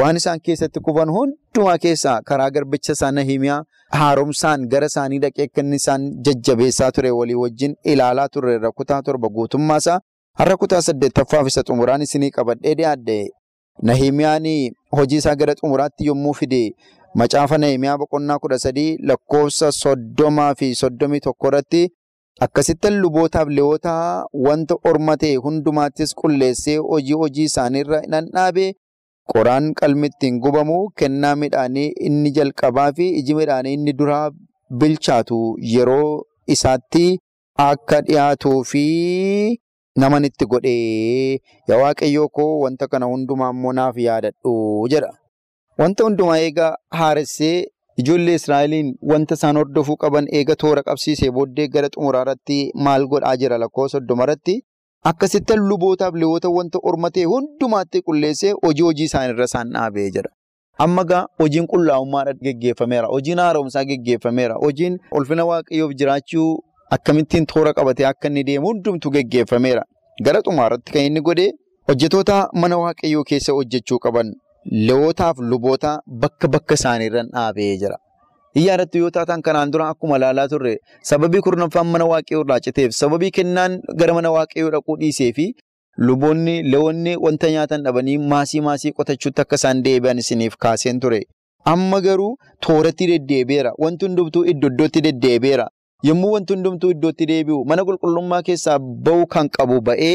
waan 0.01 0.17
isaan 0.21 0.41
keessatti 0.47 0.81
kufan 0.87 1.11
hundumaa 1.17 1.79
keessaa 1.85 2.21
karaa 2.29 2.51
garbicha 2.51 2.93
isaa 2.97 3.11
Nahimiyaa 3.19 3.63
haaromsaan 3.99 4.67
gara 4.75 4.87
isaanii 4.93 5.19
dhaqee 5.25 5.49
inni 5.63 5.77
isaan 5.83 6.07
jajjabeessaa 6.29 6.91
ture 6.99 7.11
walii 7.19 7.35
wajjin 7.43 7.77
ilaalaa 7.95 8.29
turreerra 8.37 8.71
kutaa 8.81 9.03
torba 9.09 9.29
guutummaa 9.37 9.77
isaa 9.85 10.01
har'a 10.41 10.57
kutaa 10.65 10.83
saddeettaffaaf 10.89 11.47
isa 11.53 11.63
xumuraan 11.71 12.03
isinii 12.09 12.31
qabadhee 12.39 12.75
dhiyaadde 12.81 13.19
Nahimiyaan 13.89 14.47
hojii 14.97 15.17
isaa 15.23 15.35
gara 15.41 15.55
xumuraatti 15.61 16.07
yommuu 16.07 16.33
fide. 16.41 16.75
Macaafa 17.15 17.59
Nahimiyaa 17.59 17.99
boqonnaa 17.99 18.39
kudha 18.39 18.59
sadii 18.65 18.99
lakkoofsa 19.11 19.71
soddomaa 19.73 20.55
fi 20.59 20.75
soddomii 20.81 21.21
tokko 21.27 21.49
irratti 21.49 21.81
akkasitti 22.47 22.91
lubootaaf 22.91 23.49
leewotaa 23.49 24.25
wanta 24.47 24.75
orma 24.91 25.17
ta'e 25.23 25.35
hundumaattis 25.47 26.15
qulleessee 26.21 26.77
hojii 26.91 27.19
hojii 27.23 27.45
isaaniirra 27.51 28.01
nan 28.15 28.29
dhaabe 28.35 28.67
qoraan 29.33 29.67
qalmittiin 29.81 30.39
gubamu 30.45 30.79
kennaa 31.03 31.35
midhaanii 31.43 31.89
inni 32.09 32.31
jalqabaa 32.39 32.91
fi 32.97 33.07
iji 33.21 33.35
midhaanii 33.41 33.73
inni 33.79 33.93
duraa 34.01 34.31
bilchaatu 34.81 35.39
yeroo 35.75 36.23
isaatti 36.55 37.05
akka 37.67 38.01
dhiyaatuu 38.07 38.59
fi 38.71 38.85
naman 40.05 40.25
itti 40.29 40.47
godhee 40.53 41.39
yaa 41.69 41.79
waaqayyoo 41.83 42.29
koo 42.39 42.51
wanta 42.65 42.89
kana 42.95 43.07
hundumaa 43.13 43.51
immoo 43.55 43.73
naaf 43.79 43.97
yaadadhu 44.07 44.53
jedha. 44.95 45.11
Wanta 45.81 46.05
hundumaa 46.05 46.39
eegaa 46.47 46.73
haaressee 47.01 47.57
ijoollee 48.03 48.35
Israa'eliin 48.41 48.89
wanta 49.13 49.35
isaan 49.39 49.57
hordofuu 49.61 49.97
qaban 50.05 50.27
eega 50.39 50.57
toora 50.63 50.83
qabsiisee 50.89 51.31
booddee 51.39 51.69
gara 51.75 51.89
xumuraa 51.95 52.23
irratti 52.27 52.59
maal 52.87 53.07
godhaa 53.15 53.37
jira 53.43 53.59
lakkoofsa 53.65 53.99
soddoma 53.99 54.25
irratti 54.29 54.55
akkasitti 55.11 55.55
lubootaaf 55.57 56.15
leewwota 56.15 56.49
wanta 56.57 56.79
orma 56.91 57.11
ta'e 57.15 57.25
hundumaatti 57.33 58.03
qulleessee 58.09 58.53
hojii 58.65 58.83
hojii 58.89 59.05
isaaniirra 59.11 59.45
isaan 59.51 59.73
dhaabee 59.77 60.11
jira. 60.17 60.31
Amma 60.85 61.05
gaa 61.05 61.23
hojiin 61.41 61.67
qullaa'ummaa 61.73 62.35
geggeeffameera. 62.47 63.07
Hojiin 63.15 63.39
haaromsaa 63.45 63.85
geggeeffameera. 63.91 64.55
Hojiin 64.65 64.99
ulfina 65.21 65.45
waaqayyoof 65.51 65.93
jiraachuu 66.03 66.47
akkamittiin 66.97 67.47
toora 67.47 67.73
qabatee 67.79 68.07
akka 68.13 68.29
inni 68.29 68.45
deemu 68.45 68.67
hundumtu 68.67 69.11
geggeeffameera. 69.17 69.83
Gara 70.25 70.43
xumuraatti 70.47 70.93
kan 70.93 71.03
inni 71.11 71.21
godhee 71.21 71.51
hojjetoota 71.89 72.39
mana 72.55 72.79
waaqayyoo 72.85 73.25
keessa 73.33 73.53
hojjechuu 73.59 73.99
qaban. 74.07 74.33
Leewwotaaf 74.87 75.39
luboota 75.53 75.99
bakka 76.25 76.49
bakka 76.49 76.75
isaaniirra 76.81 77.23
dhaabee 77.33 77.77
jira. 77.85 77.97
Iyyaarratti 78.61 78.99
yoo 79.03 79.11
taatan 79.17 79.43
kanaan 79.43 79.71
dura 79.73 79.89
akkuma 79.93 80.17
ilaalaa 80.21 80.49
turre 80.53 80.73
sababii 81.11 81.41
kurnaffaan 81.47 81.87
mana 81.93 82.05
waaqayyoo 82.13 82.43
irraa 82.45 82.61
citeef 82.67 82.93
sababii 83.03 83.31
kennaan 83.39 83.77
gara 84.01 84.15
mana 84.19 84.31
waaqayyoo 84.37 84.71
dhaquu 84.75 84.97
dhiisee 85.03 85.31
fi 85.39 85.47
luboonni 86.09 86.57
leewwonni 86.73 87.15
wanta 87.27 87.51
nyaatan 87.55 87.83
dhabanii 87.87 88.19
maasii 88.33 88.61
maasii 88.67 88.93
qotachuutti 88.99 89.41
akka 89.45 89.57
isaan 89.61 89.83
deebi'an 89.87 90.19
isiniif 90.25 90.57
kaaseen 90.65 91.01
ture. 91.01 91.21
Amma 91.73 92.01
garuu 92.01 92.37
tooratti 92.67 93.07
deddeebi'eera. 93.13 93.73
Wanti 93.79 94.05
hundumtuu 94.07 94.45
iddoo 94.53 94.71
iddootti 94.75 95.01
deddeebi'eera. 95.07 95.67
Yommuu 96.09 96.33
wanti 96.35 96.53
hundumtuu 96.55 96.91
iddootti 96.95 97.27
deebi'u 97.33 97.65
mana 97.73 97.83
qulqullummaa 97.89 98.43
keessaa 98.49 98.79
bahu 98.79 99.27
kan 99.35 99.49
qabu 99.57 99.81
ba'ee 99.89 100.15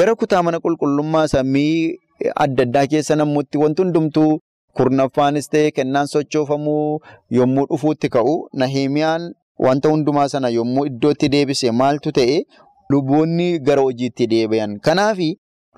gara 0.00 0.14
kutaa 0.20 0.42
mana 0.48 0.60
qulqullummaa 0.64 1.26
sammii 1.34 1.96
adda 2.44 2.62
addaa 2.68 2.86
keessa 2.92 3.16
namooti 3.20 3.58
wanti 3.64 3.82
hundumtuu 3.82 4.30
kurnaffaanis 4.76 5.48
ta'e 5.54 5.70
kennaan 5.78 6.06
sochoofamuu 6.12 7.00
yommuu 7.38 7.66
dhufuutti 7.72 8.08
ka'u 8.16 8.34
Nahimiyaan 8.62 9.32
wanta 9.66 9.88
hundumaa 9.92 10.28
sana 10.34 10.48
yommuu 10.58 10.86
iddootti 10.90 11.28
deebise 11.34 11.70
maaltu 11.80 12.12
ta'e 12.18 12.38
luboonni 12.92 13.48
gara 13.68 13.82
hojiitti 13.88 14.26
deebi'an. 14.32 14.78
Kanaaf 14.88 15.18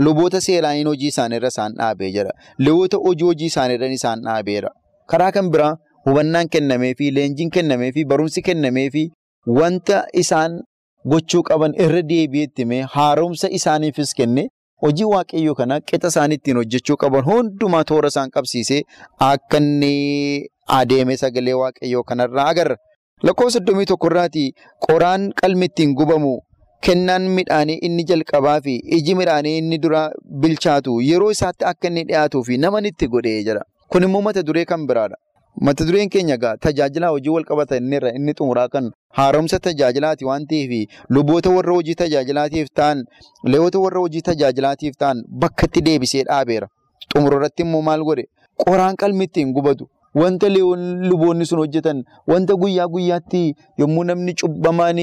luboota 0.06 0.40
seeraaniin 0.46 0.86
hojii 0.92 1.08
isaaniirra 1.12 1.48
isaan 1.54 1.72
dhaabee 1.78 2.10
jira. 2.16 2.30
Luboota 2.58 2.96
hojii 3.04 3.24
hojii 3.30 3.46
isaaniirra 3.52 3.86
isaan 3.98 4.20
dhaabeera. 4.26 4.70
Karaa 5.10 5.32
kan 5.32 5.50
biraa 5.50 5.76
hubannaan 6.06 6.48
kennameefi 6.48 7.10
leenjiin 7.14 7.50
kennameefi 7.50 8.04
barumsi 8.04 8.42
kennameefi 8.42 9.08
wanta 9.58 10.04
isaan 10.22 10.60
gochuu 11.10 11.42
qaban 11.48 11.74
irra 11.84 12.02
deebi'eetti 12.12 12.64
mee 12.72 12.82
haaromsa 12.94 13.48
isaaniifis 13.58 14.14
kenne 14.20 14.48
hojii 14.82 15.08
waaqayyoo 15.12 15.54
kana 15.60 15.80
qixa 15.90 16.08
isaan 16.14 16.32
ittiin 16.36 16.56
hojjechuu 16.60 16.96
qaban 17.04 17.24
hundumaa 17.28 17.84
toora 17.92 18.08
isaan 18.14 18.30
qabsiisee 18.36 18.80
akka 19.30 19.56
inni 19.62 19.94
adeeme 20.80 21.16
sagalee 21.22 21.54
waaqayyoo 21.62 22.02
kanarraa 22.10 22.48
agarra. 22.52 22.76
Lakkoofsa 23.26 23.58
soddomii 23.58 23.86
tokkorraati 23.92 24.44
qoraan 24.86 25.30
qalmi 25.42 25.66
ittiin 25.70 25.94
gubamu 26.00 26.34
kennaan 26.86 27.24
midhaanii 27.36 27.78
inni 27.88 28.04
jalqabaa 28.10 28.58
fi 28.66 28.74
iji 28.98 29.14
midhaanii 29.20 29.56
inni 29.62 29.78
dura 29.86 30.02
bilchaatu 30.42 31.00
yeroo 31.10 31.30
isaatti 31.36 31.64
akka 31.70 31.88
inni 31.90 32.04
dhiyaatuu 32.10 32.42
fi 32.50 32.58
nama 32.64 32.80
itti 32.92 33.08
godhee 33.14 33.40
jira. 33.48 33.62
Kun 33.92 34.02
immoo 34.08 34.22
mata 34.22 34.42
duree 34.42 34.64
kan 34.64 34.86
biraadha. 34.86 35.16
Mata 35.56 35.84
dureen 35.84 36.08
keenya 36.10 36.34
egaa 36.34 36.56
tajaajilaa 36.56 37.08
hojii 37.10 37.30
wal 37.34 37.44
qabatan 37.44 37.92
irra 37.92 38.12
inni 38.14 38.32
xumuraa 38.38 38.68
kan 38.68 38.90
haaromsa 39.18 39.58
tajaajilaati 39.66 40.24
waan 40.24 40.46
ta'eef 40.46 40.88
luboota 41.08 41.50
warra 41.50 41.72
hojii 41.74 41.94
tajaajilaatiif 42.02 42.68
ta'an 42.80 43.02
leewwota 43.44 43.78
warra 43.84 44.00
hojii 44.04 44.22
tajaajilaatiif 44.30 44.94
ta'an 44.98 45.24
bakka 45.44 45.66
itti 45.66 45.80
deebisee 45.88 46.22
dhaabeera. 46.30 46.68
Xumurarratti 47.12 47.62
immoo 47.66 47.82
maal 47.82 48.04
godhe 48.10 48.24
qoraan 48.64 48.96
qalmi 49.02 49.24
ittiin 49.24 49.52
gubatu 49.52 49.88
wanta 50.14 50.48
luboonni 51.10 51.46
sun 51.46 51.58
hojjetan 51.64 52.04
wanta 52.28 52.54
guyyaa 52.54 52.86
guyyaatti 52.94 53.42
yommuu 53.78 54.04
namni 54.04 54.34
cubbamaan 54.42 55.00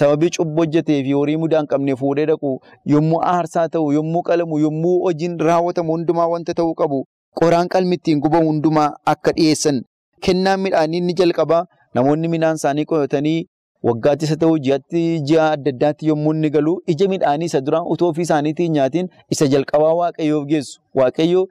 sababii 0.00 0.30
cubba 0.36 0.62
hojjetee 0.62 1.02
fi 1.04 1.12
horii 1.12 1.36
mudaa 1.36 1.60
hin 1.62 1.66
qabne 1.72 1.96
fuudhee 1.96 2.26
dhaqu 2.30 2.58
yommuu 2.94 3.20
aarsaa 3.32 3.68
ta'u 3.68 3.92
yommuu 3.92 4.22
qalamu 4.28 4.58
yommuu 4.58 5.00
hojiin 5.06 5.38
raawwatamu 5.48 5.92
hundumaa 5.92 6.26
wanta 6.36 6.54
ta'uu 6.54 6.74
qabu. 6.74 7.04
Qoraan 7.40 7.68
qalmi 7.68 7.96
ittiin 7.98 8.20
gubamu 8.20 8.48
hundumaa 8.50 8.90
akka 9.12 9.32
dhiyeessan 9.36 9.80
kennaan 10.26 10.60
midhaanii 10.64 11.00
inni 11.02 11.14
jalqabaa 11.20 11.64
namoonni 11.98 12.28
midhaan 12.34 12.60
isaanii 12.60 12.84
qotatanii 12.92 13.40
waggaatti 13.88 14.28
isa 14.28 14.36
ta'u 14.42 14.58
ji'aatti 14.66 15.02
ji'a 15.30 15.48
adda 15.56 15.72
addaatti 15.74 16.10
yommuu 16.10 16.34
inni 16.36 16.50
galu 16.56 16.74
ija 16.94 17.08
midhaanii 17.14 17.50
isa 17.52 17.60
duraan 17.66 17.90
utoo 17.96 18.12
ofii 18.14 18.26
isaaniitiin 18.28 18.72
nyaatiin 18.78 19.10
isa 19.36 19.48
jalqabaa 19.56 19.90
waaqayyoof 20.02 20.46
geessu. 20.52 20.80
Waaqayyoo 21.00 21.44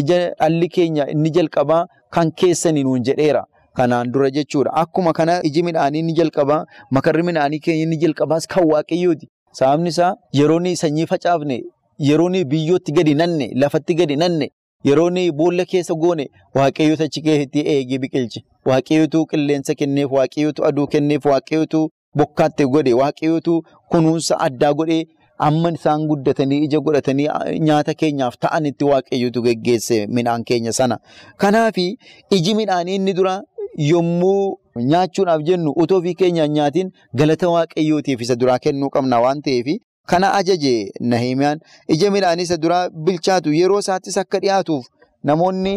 ija 0.00 0.18
dhalli 0.40 0.68
keenya 0.78 1.08
inni 1.16 1.34
jalqabaa 1.38 1.84
kan 2.18 2.32
keessanii 2.42 2.84
nuun 2.88 3.04
jedheera. 3.10 3.44
Kanaan 3.76 4.12
dura 4.12 4.30
jechuudha. 4.30 4.72
Akkuma 4.82 5.12
kana 5.12 5.40
iji 5.44 5.62
midhaanii 5.62 6.00
inni 6.06 6.18
jalqabaa 6.20 6.64
makarri 6.90 7.22
midhaanii 7.30 7.60
keenya 7.68 7.82
inni 7.90 8.00
jalqabaas 8.04 8.46
kan 8.54 8.64
waaqayyooti. 8.72 9.28
Sababni 9.52 9.88
isaa 9.88 10.14
yeroo 10.32 10.60
sanyii 10.82 11.06
facaafne 11.06 11.62
yeroo 12.10 12.44
biyyootti 12.52 12.92
gadi 12.92 13.14
nanne 13.14 13.50
lafatti 13.54 13.94
gadi 13.94 14.16
nanne. 14.16 14.48
Yeroo 14.84 15.10
boolla 15.32 15.64
keessa 15.64 15.94
goone 15.94 16.26
waaqayyoota 16.54 17.04
achi 17.04 17.22
keessatti 17.22 17.60
eegee 17.66 17.98
biqilche. 17.98 18.40
Waaqayyootu 18.66 19.26
qilleensa 19.26 19.74
kenneef, 19.74 20.10
waaqayyootu 20.12 20.64
aduu 20.64 20.86
kenneef, 20.86 21.24
waaqayyootu 21.24 21.88
bokkaatti 22.14 22.64
godhe, 22.66 22.92
waaqayyootu 22.94 23.62
kunuunsa 23.90 24.38
addaa 24.38 24.72
godhee 24.74 25.04
amma 25.38 25.70
isaan 25.72 26.06
guddatanii 26.08 26.64
ija 26.66 26.80
godhatanii 26.80 27.28
nyaata 27.60 27.94
keenyaaf 27.94 28.36
ta'anitti 28.40 28.84
waaqayyootu 28.84 29.42
geggeesse 29.42 30.06
midhaan 30.06 30.44
keenya 30.44 30.72
sana. 30.72 30.98
Kanaaf 31.36 31.78
iji 31.78 32.54
midhaanii 32.54 32.94
inni 32.94 33.12
dura 33.14 33.42
yommuu 33.90 34.58
nyaachuudhaaf 34.76 35.42
jennu 35.42 35.72
utoo 35.76 35.98
ofii 35.98 36.14
keenyaan 36.14 36.50
nyaatiin 36.52 36.92
galata 37.14 37.48
waaqayyootiif 37.56 38.20
isa 38.20 38.36
duraa 38.36 38.58
kennuu 38.58 38.90
qabna 38.90 39.20
waan 39.20 39.42
ta'eef. 39.42 39.66
Kana 40.10 40.28
ajaje 40.38 40.72
Nahimiyaan 41.12 41.60
ija 41.94 42.10
midhaanii 42.16 42.42
isa 42.48 42.56
duraa 42.64 42.88
bilchaatu 43.06 43.52
yeroo 43.60 43.78
isaattis 43.84 44.18
akka 44.22 44.38
dhiyaatuuf 44.44 44.84
namoonni 45.30 45.72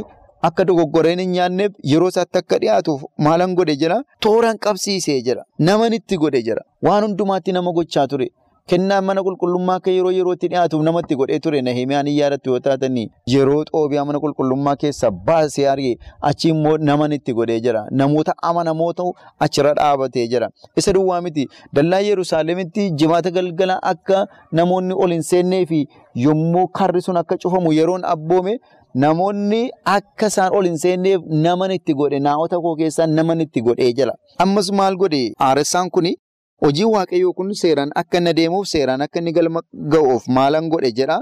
akka 0.50 0.66
dogoggoreen 0.70 1.20
hin 1.24 1.32
nyaanneef 1.38 1.72
yeroo 1.94 2.10
isaatti 2.14 2.38
akka 2.42 2.58
dhiyaatuuf 2.64 3.02
maalan 3.28 3.56
godhe 3.60 3.76
jira 3.84 3.98
tooraan 4.26 4.60
qabsiisee 4.66 5.18
jira 5.30 5.44
naman 5.70 5.94
itti 6.00 6.18
godhe 6.26 6.42
jira 6.50 6.64
waan 6.90 7.04
hundumaatti 7.08 7.52
nama 7.58 7.72
gochaa 7.80 8.06
ture 8.14 8.28
kennaan 8.70 9.04
mana 9.06 9.22
qulqullummaa 9.28 9.76
akka 9.80 9.92
yeroo 9.96 10.12
yerootti 10.18 10.48
dhiyaatuuf 10.52 10.82
namatti 10.88 11.16
godhee 11.20 11.40
ture. 11.46 11.62
Nahimiyaan 11.68 12.08
hin 12.10 12.18
yaadattu 12.22 12.50
yoo 12.54 12.60
taatanii 12.68 13.06
yeroo 13.34 13.64
xoobiyaa 13.72 14.06
mana 14.10 14.20
qulqullummaa 14.26 14.76
keessa 14.84 15.12
baasee 15.30 15.68
argee 15.74 15.96
achi 16.32 16.50
immoo 16.54 16.76
naman 16.90 17.12
itti 17.18 17.34
godhee 17.40 17.60
jira. 17.68 17.82
Namoota 18.02 18.34
amanamoota 18.50 19.04
achirra 19.48 19.74
dhaabatee 19.80 20.28
jira. 20.34 20.50
Isa 20.78 20.94
duwwaa 20.94 21.22
miti. 21.22 21.48
Dallaa 21.74 22.00
yerusaalemitti 22.10 22.90
jimaata 22.92 23.32
galgala 23.32 23.80
akka 23.94 24.28
namoonni 24.52 24.94
ol 25.06 25.12
hin 25.18 25.24
seennee 25.32 25.66
fi 25.66 25.82
yommuu 26.26 26.68
karri 26.68 27.02
sun 27.02 27.18
akka 27.24 27.38
cufamu 27.44 27.74
yeroon 27.80 28.06
abboome 28.14 28.60
namoonni 29.04 29.62
akka 29.98 30.28
isaan 30.34 30.54
ol 30.62 30.66
hin 30.72 30.78
seenneef 30.86 31.22
naman 31.48 31.72
itti 31.72 31.94
godhe. 31.94 32.20
Naawota 32.20 32.60
koo 32.62 32.76
keessaa 32.76 33.08
naman 33.08 33.42
itti 33.42 33.62
godhee 33.62 33.94
jira. 33.94 34.14
Ammas 34.46 34.72
maal 34.72 34.96
godhe 35.04 35.22
aaressaan 35.50 35.90
kuni. 35.90 36.16
Hojii 36.62 36.86
waaqayyoo 36.94 37.34
kun 37.34 37.52
seeraan 37.56 37.92
akka 38.02 38.18
inni 38.18 38.30
adeemuuf 38.36 38.68
seeraan 38.68 39.02
akka 39.06 39.20
inni 39.20 39.32
galma 39.38 39.62
ga'uuf 39.94 40.28
maalan 40.38 40.70
godhe 40.74 40.92
jedha. 41.00 41.20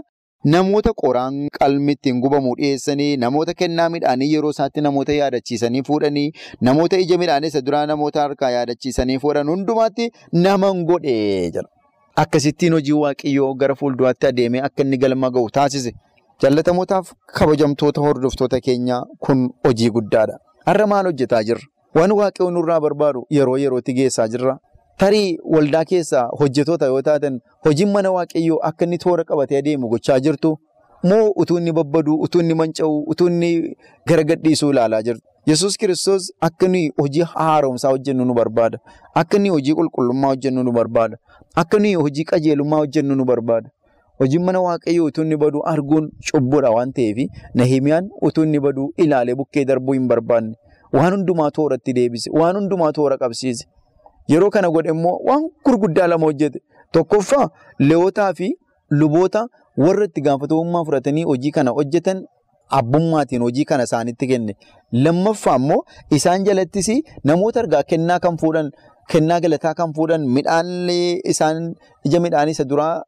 Namoota 0.54 0.92
qoraan 1.02 1.38
qalmi 1.60 1.92
ittiin 1.98 2.20
gubamu 2.24 2.56
dhiyeessanii 2.58 3.18
namoota 3.24 3.54
kennaa 3.62 3.88
midhaanii 3.96 4.30
yeroo 4.34 4.50
isaatti 4.56 4.82
namoota 4.86 5.14
yaadachiisanii 5.20 5.82
fuudhanii 5.88 6.32
namoota 6.70 6.98
ija 7.06 7.18
midhaanii 7.24 7.48
isa 7.54 7.62
duraa 7.70 7.86
namoota 7.92 8.22
harkaa 8.26 8.50
yaadachiisanii 8.56 9.18
fuudhan 9.24 9.50
hundumaatti 9.54 10.10
naman 10.34 10.84
godhe 10.92 11.16
jedha. 11.56 11.64
Akkasittiin 12.24 12.74
hojii 12.74 12.94
waaqayyoo 13.04 13.54
gara 13.64 13.76
fuulduraatti 13.82 14.28
adeemee 14.28 14.62
akka 14.68 14.84
inni 14.84 14.98
galma 14.98 15.30
ga'u 15.32 15.50
taasise. 15.58 15.92
Jaallatamootaaf 16.42 17.12
kabajamtoota 17.40 18.02
hordoftoota 18.02 18.60
keenyaa 18.70 19.02
kun 19.26 19.50
hojii 19.68 19.90
guddaadha. 19.98 20.38
Har'a 20.66 20.88
maal 20.88 21.06
hojjetaa 21.12 21.44
jirra? 21.44 21.62
Waan 21.96 22.12
waaqayyoon 22.22 22.54
nurraa 22.54 22.80
barbaadu 22.82 23.26
yeroo 23.38 23.58
yerootti 23.58 23.94
geessaa 24.00 24.28
jirra. 24.34 24.58
Tarii 24.98 25.38
waldaa 25.56 25.86
keessaa 25.86 26.30
hojjetoota 26.40 26.86
yoo 26.92 27.02
taatan 27.08 27.36
hojiin 27.66 27.92
mana 27.96 28.12
waaqayyoo 28.12 28.58
akka 28.70 28.86
inni 28.86 28.98
toora 29.04 29.24
qabatee 29.24 29.58
adeemu 29.62 29.90
gochaa 29.90 30.20
jirtu 30.20 30.58
moo 31.04 31.32
utuu 31.36 31.58
inni 31.58 31.72
babbadu, 31.72 32.16
utuu 32.26 32.42
inni 32.42 32.54
manca'u, 32.62 33.04
utuu 33.12 33.28
inni 33.28 33.76
gara 34.08 34.24
gadhiisuu 34.24 34.70
ilaalaa 34.72 35.02
jirtu. 35.02 35.22
Yesuus 35.46 35.78
kiristoos 35.78 36.32
akka 36.42 36.66
inni 36.66 36.92
hojii 37.02 37.22
haaromsaa 37.34 37.90
hojjennu 37.90 38.26
nu 38.26 38.34
barbaada. 38.34 38.80
Akka 39.14 39.38
inni 39.38 39.50
hojii 39.50 39.74
qulqullummaa 39.80 40.28
hojjennu 40.34 40.64
nu 40.64 40.72
barbaada. 40.72 41.18
Akka 41.56 41.78
inni 41.78 41.94
hojii 41.96 42.24
qajeelummaa 42.24 42.78
hojjennu 42.78 43.16
nu 43.16 43.26
barbaada. 43.26 43.70
Hojiin 44.20 44.44
mana 44.44 44.60
waaqayyoo 44.62 45.06
utuu 45.06 45.24
inni 45.24 45.38
badu 45.38 45.62
arguun 45.66 46.12
cubbuudha 46.32 46.72
waan 46.72 46.92
ta'eef 46.94 47.18
Nahimiyaan 47.54 48.10
utuu 48.22 48.44
inni 48.44 48.60
badu 48.60 48.92
ilaalee 48.98 49.36
bukkee 49.36 49.66
darbuu 49.66 49.94
hin 49.94 50.08
barbaanne. 50.08 50.56
Waan 50.94 51.14
hundumaa 51.14 51.52
tooratti 51.52 51.94
deebise. 51.94 52.30
Waan 52.34 52.56
hundumaa 52.56 52.92
toora 52.92 53.18
qabsiise. 53.18 53.66
Yeroo 54.32 54.50
kana 54.56 54.70
godhe 54.70 54.90
immoo 54.96 55.18
waan 55.28 55.44
gurguddaa 55.66 56.08
lama 56.08 56.26
hojjete. 56.30 56.60
Tokkoffaa 56.92 57.50
leewotaa 57.80 58.34
fi 58.34 58.48
luboota 58.90 59.48
warra 59.84 60.06
itti 60.10 60.22
gaafatamummaa 60.22 60.84
fudhatanii 60.86 61.24
hojii 61.32 61.52
kana 61.58 61.72
hojjetan 61.80 62.24
abbummaatiin 62.80 63.42
hojii 63.42 63.66
kana 63.66 63.84
isaanitti 63.90 64.28
kenne. 64.28 64.56
Lammaffaa 64.92 65.56
immoo 65.62 65.82
isaan 66.20 66.44
jalattis 66.46 66.90
namoota 67.24 67.60
argaa 67.60 67.84
kennaa 67.84 68.20
kan 68.20 68.38
fuudhan, 68.38 68.72
kennaa 69.12 69.40
galataa 69.42 69.74
kan 69.74 69.94
fuudhan, 69.94 70.26
midhaan 70.38 70.90
isaan 71.34 71.76
ija 72.06 72.20
midhaanii 72.20 72.52
isa 72.58 72.66
duraa 72.70 73.04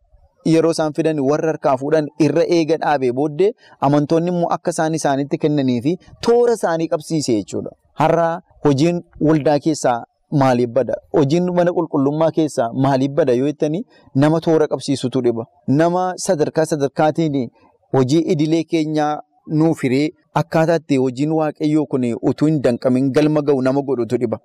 yeroo 0.46 0.72
isaan 0.72 0.94
fidan 0.94 1.20
warra 1.30 1.48
harkaa 1.52 1.76
fuudhan 1.78 2.08
irra 2.26 2.44
eega 2.58 2.78
dhaabee 2.84 3.12
booddee 3.18 3.52
amantoonni 3.88 4.32
immoo 4.34 4.50
akka 4.58 4.72
isaan 4.76 4.96
isaanitti 5.00 5.38
kennanii 5.38 5.82
fi 5.82 5.98
toora 6.28 6.54
isaanii 6.60 6.88
qabsiise 6.94 7.34
jechuudha. 7.40 7.72
Har'a 7.94 8.30
hojiin 8.66 9.04
waldaa 9.30 9.60
keessaa. 9.66 10.00
Maaliif 10.32 10.70
bada? 10.70 10.94
Hojiin 11.14 11.52
mana 11.56 11.72
qulqullummaa 11.72 12.32
keessaa 12.32 12.70
maaliif 12.74 13.12
bada 13.12 13.34
yoo 13.34 13.48
jettanii 13.48 13.84
nama 14.16 14.40
toora 14.42 14.68
qabsiisutu 14.68 15.22
dhiba. 15.22 15.46
Nama 15.68 16.14
sadarkaa 16.18 16.66
sadarkaatiin 16.66 17.50
hojii 17.94 18.20
idilee 18.34 18.64
keenyaa 18.64 19.22
nuuf 19.48 19.82
hiree 19.84 20.10
akkaataa 20.42 20.76
itti 20.76 20.98
hojiin 20.98 21.32
waaqayyoo 21.40 21.86
kun 21.86 22.06
utuu 22.32 22.48
hin 22.48 22.62
danqamin 22.64 23.12
galma 23.12 23.42
ga'u 23.42 23.62
nama 23.62 23.82
godhutu 23.82 24.18
dhiba. 24.18 24.38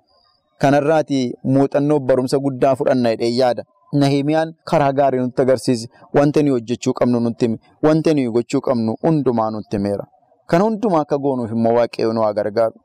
Kanarraati 0.61 1.33
muuxannoo 1.43 1.99
barumsa 1.99 2.37
guddaa 2.39 2.75
fudhanna 2.75 3.09
jedhee 3.15 3.29
yaada. 3.37 3.63
Nahimiyaan 3.93 4.53
karaa 4.69 4.91
gaarii 4.93 5.19
nutti 5.19 5.41
agarsiise 5.41 5.87
wanta 6.13 6.41
nuyi 6.43 6.51
hojjechuu 6.53 6.93
qabnu 6.93 7.19
nutti 7.19 7.45
hime 7.45 7.57
wanta 7.83 8.13
nuyi 8.13 8.29
gochuu 8.31 8.61
qabnu 8.61 8.95
hundumaa 9.03 9.51
nutti 9.51 9.77
himeera. 9.77 10.05
Kana 10.47 10.63
hundumaa 10.63 11.01
akka 11.05 11.17
goonuuf 11.17 11.51
immoo 11.51 11.73
waaqayyo 11.77 12.13
nu 12.13 12.21
haa 12.21 12.33
gargaaru. 12.33 12.75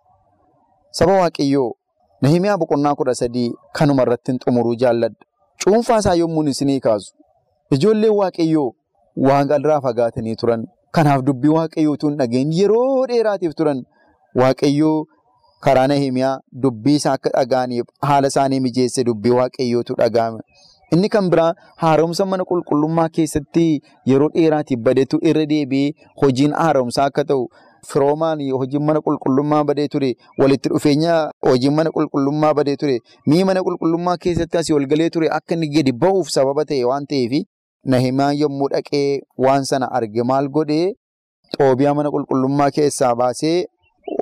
Saba 0.91 1.13
waaqayyoo 1.13 1.73
Nahimiyaa 2.23 2.57
boqonnaa 2.63 2.95
kudha 2.95 3.15
sadii 3.15 3.53
kanuma 3.79 4.03
irratti 4.03 4.33
xumuruu 4.45 4.75
jaalladha. 4.83 5.17
Cuunfaa 5.65 5.99
isaa 6.03 6.15
yommuu 6.21 6.45
isinii 6.53 6.81
kaasu 6.81 7.15
ijoolleen 7.77 8.13
waaqayyoo 8.21 8.69
waaqarraa 9.29 9.81
fagaatanii 9.87 10.37
turan. 10.43 10.67
Kanaaf 10.95 11.23
dubbii 11.29 11.49
waaqayyootu 11.59 12.09
hin 12.09 12.17
dhageenye 12.19 12.57
yeroo 12.63 13.07
dheeraatiif 13.11 13.55
turan 13.61 13.85
waaqayyoo 14.43 14.97
karaa 15.65 15.87
Nahimiyaa 15.93 16.35
dubbii 16.63 16.95
isaa 17.01 17.13
akka 17.19 17.31
dhaga'aniif 17.37 17.87
haala 18.11 18.29
isaanii 18.33 18.61
mijeesse 18.67 19.05
dubbii 19.05 19.31
waaqayyootu 19.39 19.95
dhaga'ame. 20.03 20.41
Inni 20.93 21.09
kan 21.09 21.29
biraa 21.31 21.55
haaromsa 21.83 22.27
mana 22.27 22.45
qulqullummaa 22.53 23.09
keessatti 23.17 23.67
yeroo 24.13 24.29
dheeraatiif 24.37 24.81
badeetu 24.87 25.19
irra 25.33 25.45
deebi'ee 25.53 25.93
hojiin 26.23 26.53
haaromsaa 26.63 27.05
akka 27.11 27.25
ta'u 27.25 27.45
firoomaan 27.93 28.41
hojiin 28.61 28.85
mana 28.85 29.01
qulqullummaa 29.01 29.65
badee 29.65 29.89
ture. 29.89 30.15
Walitti 30.39 30.69
dhufeenya 30.69 31.31
hojiin 31.49 31.75
mana 31.75 31.91
qulqullummaa 31.91 32.55
badee 32.55 32.77
ture. 32.77 32.99
Mi'i 33.27 33.45
mana 33.45 33.63
qulqullummaa 33.63 34.17
keessatti 34.17 34.59
asii 34.59 34.75
ol 34.75 34.87
galee 34.87 35.11
ture. 35.11 35.29
Akka 35.31 35.55
inni 35.55 35.69
gadi 35.69 35.93
ba'uuf 35.93 36.29
sababa 36.29 36.65
ta'e 36.65 36.85
waan 36.85 37.07
ta'eef 37.07 37.43
Nahimiyaan 37.85 38.37
yommuu 38.37 38.69
dhaqee 38.69 39.21
waan 39.39 39.65
sana 39.65 39.87
arge 39.99 40.23
maal 40.31 40.49
godhee 40.57 40.93
xoobiyaa 41.57 41.95
mana 41.99 42.11
qulqullummaa 42.15 42.71
keessaa 42.77 43.15
baasee 43.21 43.65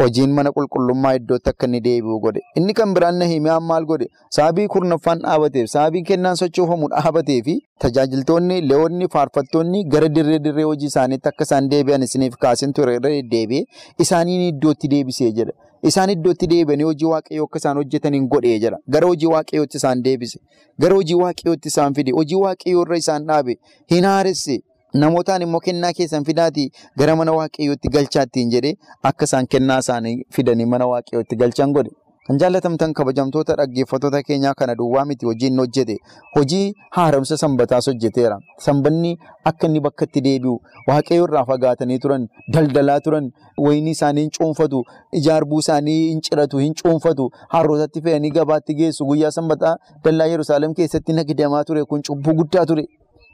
hojiin 0.00 0.32
mana 0.36 0.50
qulqullummaa 0.56 1.14
iddootti 1.18 1.50
akka 1.50 1.66
inni 1.66 1.80
deebi'u 1.86 2.18
godhe. 2.20 2.40
Inni 2.56 2.74
kan 2.74 2.94
biraan 2.94 3.18
Nahimiyaan 3.18 3.62
maal 3.70 3.84
godhe 3.90 4.06
sababii 4.36 4.66
kurnaffaan 4.74 5.18
dhaabateef 5.22 5.68
sababii 5.74 6.02
kennaan 6.10 6.36
sochoofamu 6.36 6.88
dhaabatee 6.94 7.38
fi 7.46 7.54
tajaajiltoonni 7.84 8.60
leewwanni 8.68 9.08
faarfattoonni 9.14 9.84
gara 9.94 10.08
dirree 10.08 10.38
dirree 10.44 10.64
hojii 10.70 10.86
isaaniitti 10.92 11.28
akka 11.28 11.44
isaan 11.48 11.70
deebi'an 11.70 12.02
isiniif 12.08 12.36
kaasin 12.44 12.72
ture 12.72 12.94
irra 13.00 13.10
deddeebi'ee 13.16 13.64
isaaniin 14.06 14.44
iddootti 14.48 14.88
deebisee 14.94 15.32
jedha. 15.40 15.52
Isaan 15.82 16.10
iddootti 16.10 16.46
deebi'anii 16.50 16.84
hojii 16.90 17.10
waaqayyoo 17.14 17.44
akka 17.48 17.58
isaan 17.62 17.76
hojjetaniin 17.82 18.28
godhee 18.28 18.58
jira. 18.64 18.78
Gara 18.90 19.06
hojii 19.06 19.26
waaqayyootti 19.34 19.76
isaan 19.82 20.02
deebise. 20.04 20.38
Gara 20.80 20.94
hojii 20.94 21.14
waaqayyootti 21.24 21.68
isaan 21.72 21.94
fide. 21.94 22.10
Hojii 22.16 22.40
waaqayyoo 22.44 22.82
irra 22.86 22.96
isaan 23.04 23.26
dhaabe. 23.28 23.54
Hin 23.90 24.04
haaresse. 24.04 24.58
Namootaan 24.94 25.42
immoo 25.42 25.60
kennaa 25.60 25.92
keessan 25.96 26.24
fidaatii 26.24 26.70
gara 26.98 27.16
mana 27.16 27.32
waaqayyootti 27.38 27.88
galchaattiin 27.96 28.50
jedhee 28.56 28.74
akka 29.12 29.24
isaan 29.28 29.46
kennaa 29.54 29.78
isaanii 29.84 30.14
fidanii 30.36 30.66
mana 30.74 30.86
waaqayyootti 30.92 31.36
galchan 31.36 31.72
godhe. 31.72 31.90
Kan 32.28 32.38
jaallatamtan 32.40 32.92
kabajamtoota 32.96 33.54
dhaggeeffattoota 33.58 34.22
keenyaa 34.22 34.54
kana 34.54 34.74
duwwaa 34.78 35.04
miti 35.10 35.26
hojiin 35.26 35.58
hojjete. 35.60 35.96
Hojii 36.36 36.74
haaromsa 36.96 37.36
sanbataas 37.36 37.86
hojjeteera. 37.86 38.38
Sanbanni 38.66 39.12
akka 39.50 39.66
inni 39.66 39.80
bakka 39.80 40.04
itti 40.08 40.20
deebi'u 40.26 40.56
waaqayyoo 40.88 41.24
irraa 41.28 41.44
fagaatanii 41.50 41.98
turan, 41.98 42.28
daldalaa 42.52 43.00
turan, 43.00 43.30
wayinii 43.58 43.90
isaanii 43.96 44.20
hin 44.26 44.30
cuunfatu, 44.38 44.84
ijaarbuu 45.12 45.58
isaanii 45.64 45.98
hin 46.08 46.20
ciratu, 46.20 46.58
hin 46.58 46.74
cuunfatu, 46.82 47.30
harrootatti 47.48 48.00
fe'anii 48.02 48.30
gabaatti 48.30 48.74
geessu. 48.74 49.04
Guyyaa 49.06 49.30
sanbataa 49.30 49.76
dallaa 50.04 50.26
Yerusaalem 50.36 50.74
keessatti 50.74 51.12
nagdamaa 51.12 51.64
ture 51.64 51.84
kun 51.84 52.02
cubbuu 52.02 52.34
guddaa 52.42 52.66
ture. 52.66 52.84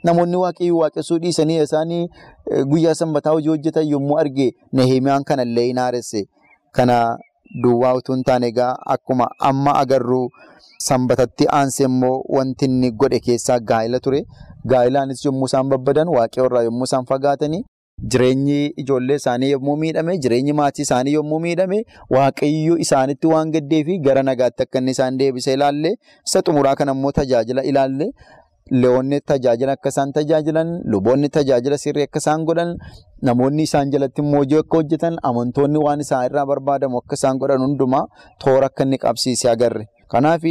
Namoonni 0.05 0.37
waaqayyoo 0.45 0.79
waaqessuu 0.83 1.19
dhiisanii 1.25 1.59
isaanii 1.67 2.09
guyyaa 2.73 2.95
sanbataa 3.01 3.33
hojii 3.37 3.49
hojjetan 3.55 3.89
yommuu 3.93 4.19
arge 4.23 4.49
Nahimiyaan 4.73 5.25
kanallee 5.31 5.65
hin 5.67 5.79
haaresse. 5.83 6.25
Kana 6.73 7.19
duwwaa 7.63 7.95
utuu 8.01 8.15
hin 8.15 8.25
taane 8.31 8.47
egaa 8.53 8.73
akkuma 8.97 9.29
amma 9.51 9.75
agarru 9.83 10.23
sanbatatti 10.89 11.47
aansee 11.59 11.85
immoo 11.91 12.17
wanti 12.39 12.65
inni 12.71 12.91
godhe 12.91 13.21
keessaa 13.29 13.59
gaa'ela 13.71 14.01
ture. 14.09 14.25
Gaa'elaanis 14.73 15.25
yommuu 15.27 15.47
isaan 15.53 15.69
babbadan 15.75 16.09
waaqayyoo 16.17 16.47
irraa 16.51 16.63
yommuu 16.69 16.85
isaan 16.91 17.07
fagaatanii 17.13 17.63
jireenyi 18.13 18.61
ijoollee 18.83 19.17
isaanii 19.23 19.51
yommuu 19.51 19.77
miidhame 19.83 20.19
jireenyi 20.23 20.53
maatii 20.61 20.83
isaanii 20.89 21.13
yommuu 21.19 21.39
miidhame 21.43 21.83
waaqayyo 22.17 22.77
isaanitti 22.85 23.27
waan 23.33 23.51
gaddee 23.57 23.83
fi 23.89 23.99
gara 24.07 24.23
nagaatti 24.29 24.63
akka 24.67 24.79
inni 24.83 24.91
isaan 24.97 25.19
deebise 25.21 25.53
ilaalle 25.59 25.93
isa 26.27 26.43
xumuraa 26.49 26.75
kana 26.81 26.93
immoo 26.99 27.13
tajaajila 27.21 27.63
ilaalle. 27.73 28.09
Leewwonni 28.73 29.21
tajaajila 29.21 29.73
akka 29.77 29.89
isaan 29.93 30.13
tajaajilan, 30.17 30.69
luboonni 30.89 31.29
tajaajila 31.29 31.77
sirrii 31.79 32.07
akka 32.09 32.19
isaan 32.23 32.45
godhan, 32.49 32.71
namoonni 33.23 33.63
isaan 33.69 33.91
jalatti 33.93 34.23
immoo 34.25 34.39
hojii 34.41 34.59
akka 34.63 34.79
hojjetan, 34.81 35.19
amantoonni 35.31 35.79
waan 35.85 36.01
isaan 36.01 36.25
irraa 36.31 36.47
barbaadamu 36.51 36.97
akka 37.03 37.15
isaan 37.21 37.39
godhan 37.43 37.61
hundumaa 37.67 38.07
toora 38.45 38.71
akka 38.73 38.83
inni 38.89 38.99
qabsiise 39.03 39.51
agarre. 39.53 39.85
Kanaaf 40.09 40.43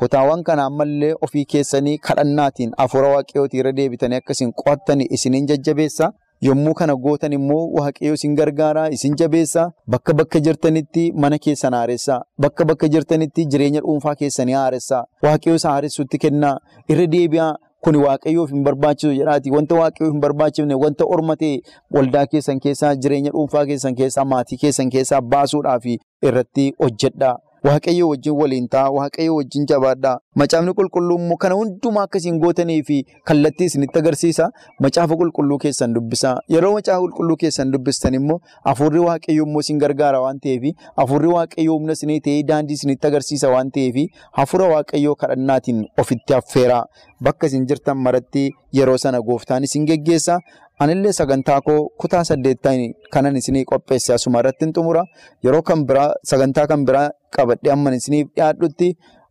kutaawwan 0.00 0.42
kana 0.48 0.64
ammallee 0.70 1.12
ofii 1.26 1.44
keessanii 1.52 1.98
kadhannaatiin 2.08 2.72
hafuura 2.78 3.08
waaqayyootii 3.16 3.60
irra 3.60 3.72
deebitanii 3.76 4.16
akkasiin 4.22 4.52
qo'attanii 4.62 5.06
isiniin 5.18 5.48
jajjabeessa. 5.52 6.12
Yommuu 6.46 6.74
kana 6.74 6.94
gootan 6.96 7.32
immoo 7.32 7.62
waaqayyoo 7.78 8.14
isin 8.14 8.34
gargaara, 8.36 8.88
isin 8.90 9.16
jabeessa. 9.16 9.70
Bakka 9.90 10.14
bakka 10.14 10.40
jirtanitti 10.40 11.12
mana 11.12 11.38
keessan 11.38 11.74
haaressaa. 11.74 12.20
Bakka 12.40 12.64
bakka 12.64 12.88
jirtanitti 12.88 13.44
jireenya 13.46 13.80
dhuunfaa 13.80 14.14
keessanii 14.20 14.52
haaressaa. 14.54 15.04
Waaqayyoo 15.22 15.56
isa 15.56 15.70
haaressuutti 15.70 16.18
kennaa. 16.18 16.58
Irra 16.88 17.06
deebi'aa. 17.06 17.54
Kuni 17.84 17.98
waaqayyoof 17.98 18.50
hin 18.50 18.62
barbaachisu 18.64 19.12
jedhaati. 19.14 19.50
Wanta 19.50 19.74
waaqayyoof 19.74 20.12
hin 20.12 20.20
barbaachifne 20.20 20.74
wanta 20.84 21.04
orma 21.16 21.36
ta'e 21.42 21.58
waldaa 21.96 22.26
keessan 22.26 22.60
keessaa 22.60 22.94
jireenya 22.94 23.30
dhuunfaa 23.34 23.66
keessan 23.66 23.94
keessaa 24.00 24.24
maatii 24.24 24.58
keessan 24.62 24.90
keessaa 24.90 25.20
baasuudhaaf 25.34 25.84
irratti 26.22 26.72
hojjedhaa. 26.82 27.36
Waaqayyo 27.68 28.08
wajjin 28.08 28.32
waliin 28.40 28.68
ta'a. 28.72 28.90
Waaqayyo 28.96 29.34
wajjin 29.36 29.66
jabaadhaa. 29.70 30.18
Macaafni 30.40 30.72
qulqulluu 30.78 31.16
immoo 31.18 31.36
kana 31.36 31.54
hundumaa 31.58 32.02
akkasiin 32.08 32.38
gootanii 32.40 32.82
fi 32.82 32.96
kallattii 33.30 33.66
isinitti 33.70 33.98
agarsiisa. 33.98 34.46
Macaafa 34.80 35.16
qulqulluu 35.22 35.58
keessan 35.64 35.94
dubbisaa. 35.94 36.36
Yeroo 36.54 36.72
macaafa 36.76 37.00
qulqulluu 37.04 37.36
keessan 37.42 37.72
dubbistan 37.72 38.14
immoo 38.20 38.38
hafuurri 38.64 38.98
waaqayyoo 39.06 39.46
immoo 39.48 39.60
isin 39.66 39.78
gargaara 39.82 40.20
waan 40.26 40.40
ta'eef 40.44 40.64
hafuurri 41.02 41.28
waaqayyoo 41.34 41.76
humna 41.78 41.92
isinii 41.98 42.20
ta'ee 42.28 42.42
daandii 42.52 42.78
isinitti 42.80 43.06
agarsiisa 43.10 43.50
waan 43.56 43.70
ta'eef 43.76 43.96
hafuura 44.40 44.68
waaqayyoo 44.74 45.14
kadhannaatiin 45.24 45.84
ofitti 46.04 46.34
affeeraa. 46.38 46.84
Bakka 47.22 47.46
isin 47.52 47.66
jirtan 47.66 47.98
maratti 48.06 48.46
yeroo 48.80 48.96
sana 48.98 49.20
gooftaan 49.20 49.64
isin 49.64 49.84
geggeessa. 49.86 50.38
Anillee 50.84 51.12
sagantaa 51.12 51.60
koo 51.66 51.88
kutaa 52.00 52.24
saddeettan 52.28 52.80
kanan 53.14 53.36
isinii 53.40 53.64
qopheesse 53.70 54.12
asuma 54.14 54.40
irratti 54.42 54.66
xumura. 54.76 55.02
Yeroo 55.44 55.62
kan 55.70 55.80
biraa 55.88 56.10
sagantaa 56.30 56.66
kan 56.72 56.84
biraa 56.90 57.08
qabadhee 57.36 57.72
amman 57.76 57.96
isiniif 57.98 58.28
dhiyaadhutti 58.36 58.88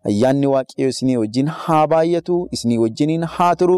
ayyaanni 0.09 0.47
waaqayyoo 0.53 0.89
isinii 0.95 1.15
wajjin 1.21 1.47
haa 1.61 1.85
baay'atu, 1.93 2.35
isinii 2.55 2.77
wajjiniin 2.83 3.23
haa 3.35 3.53
turu. 3.61 3.77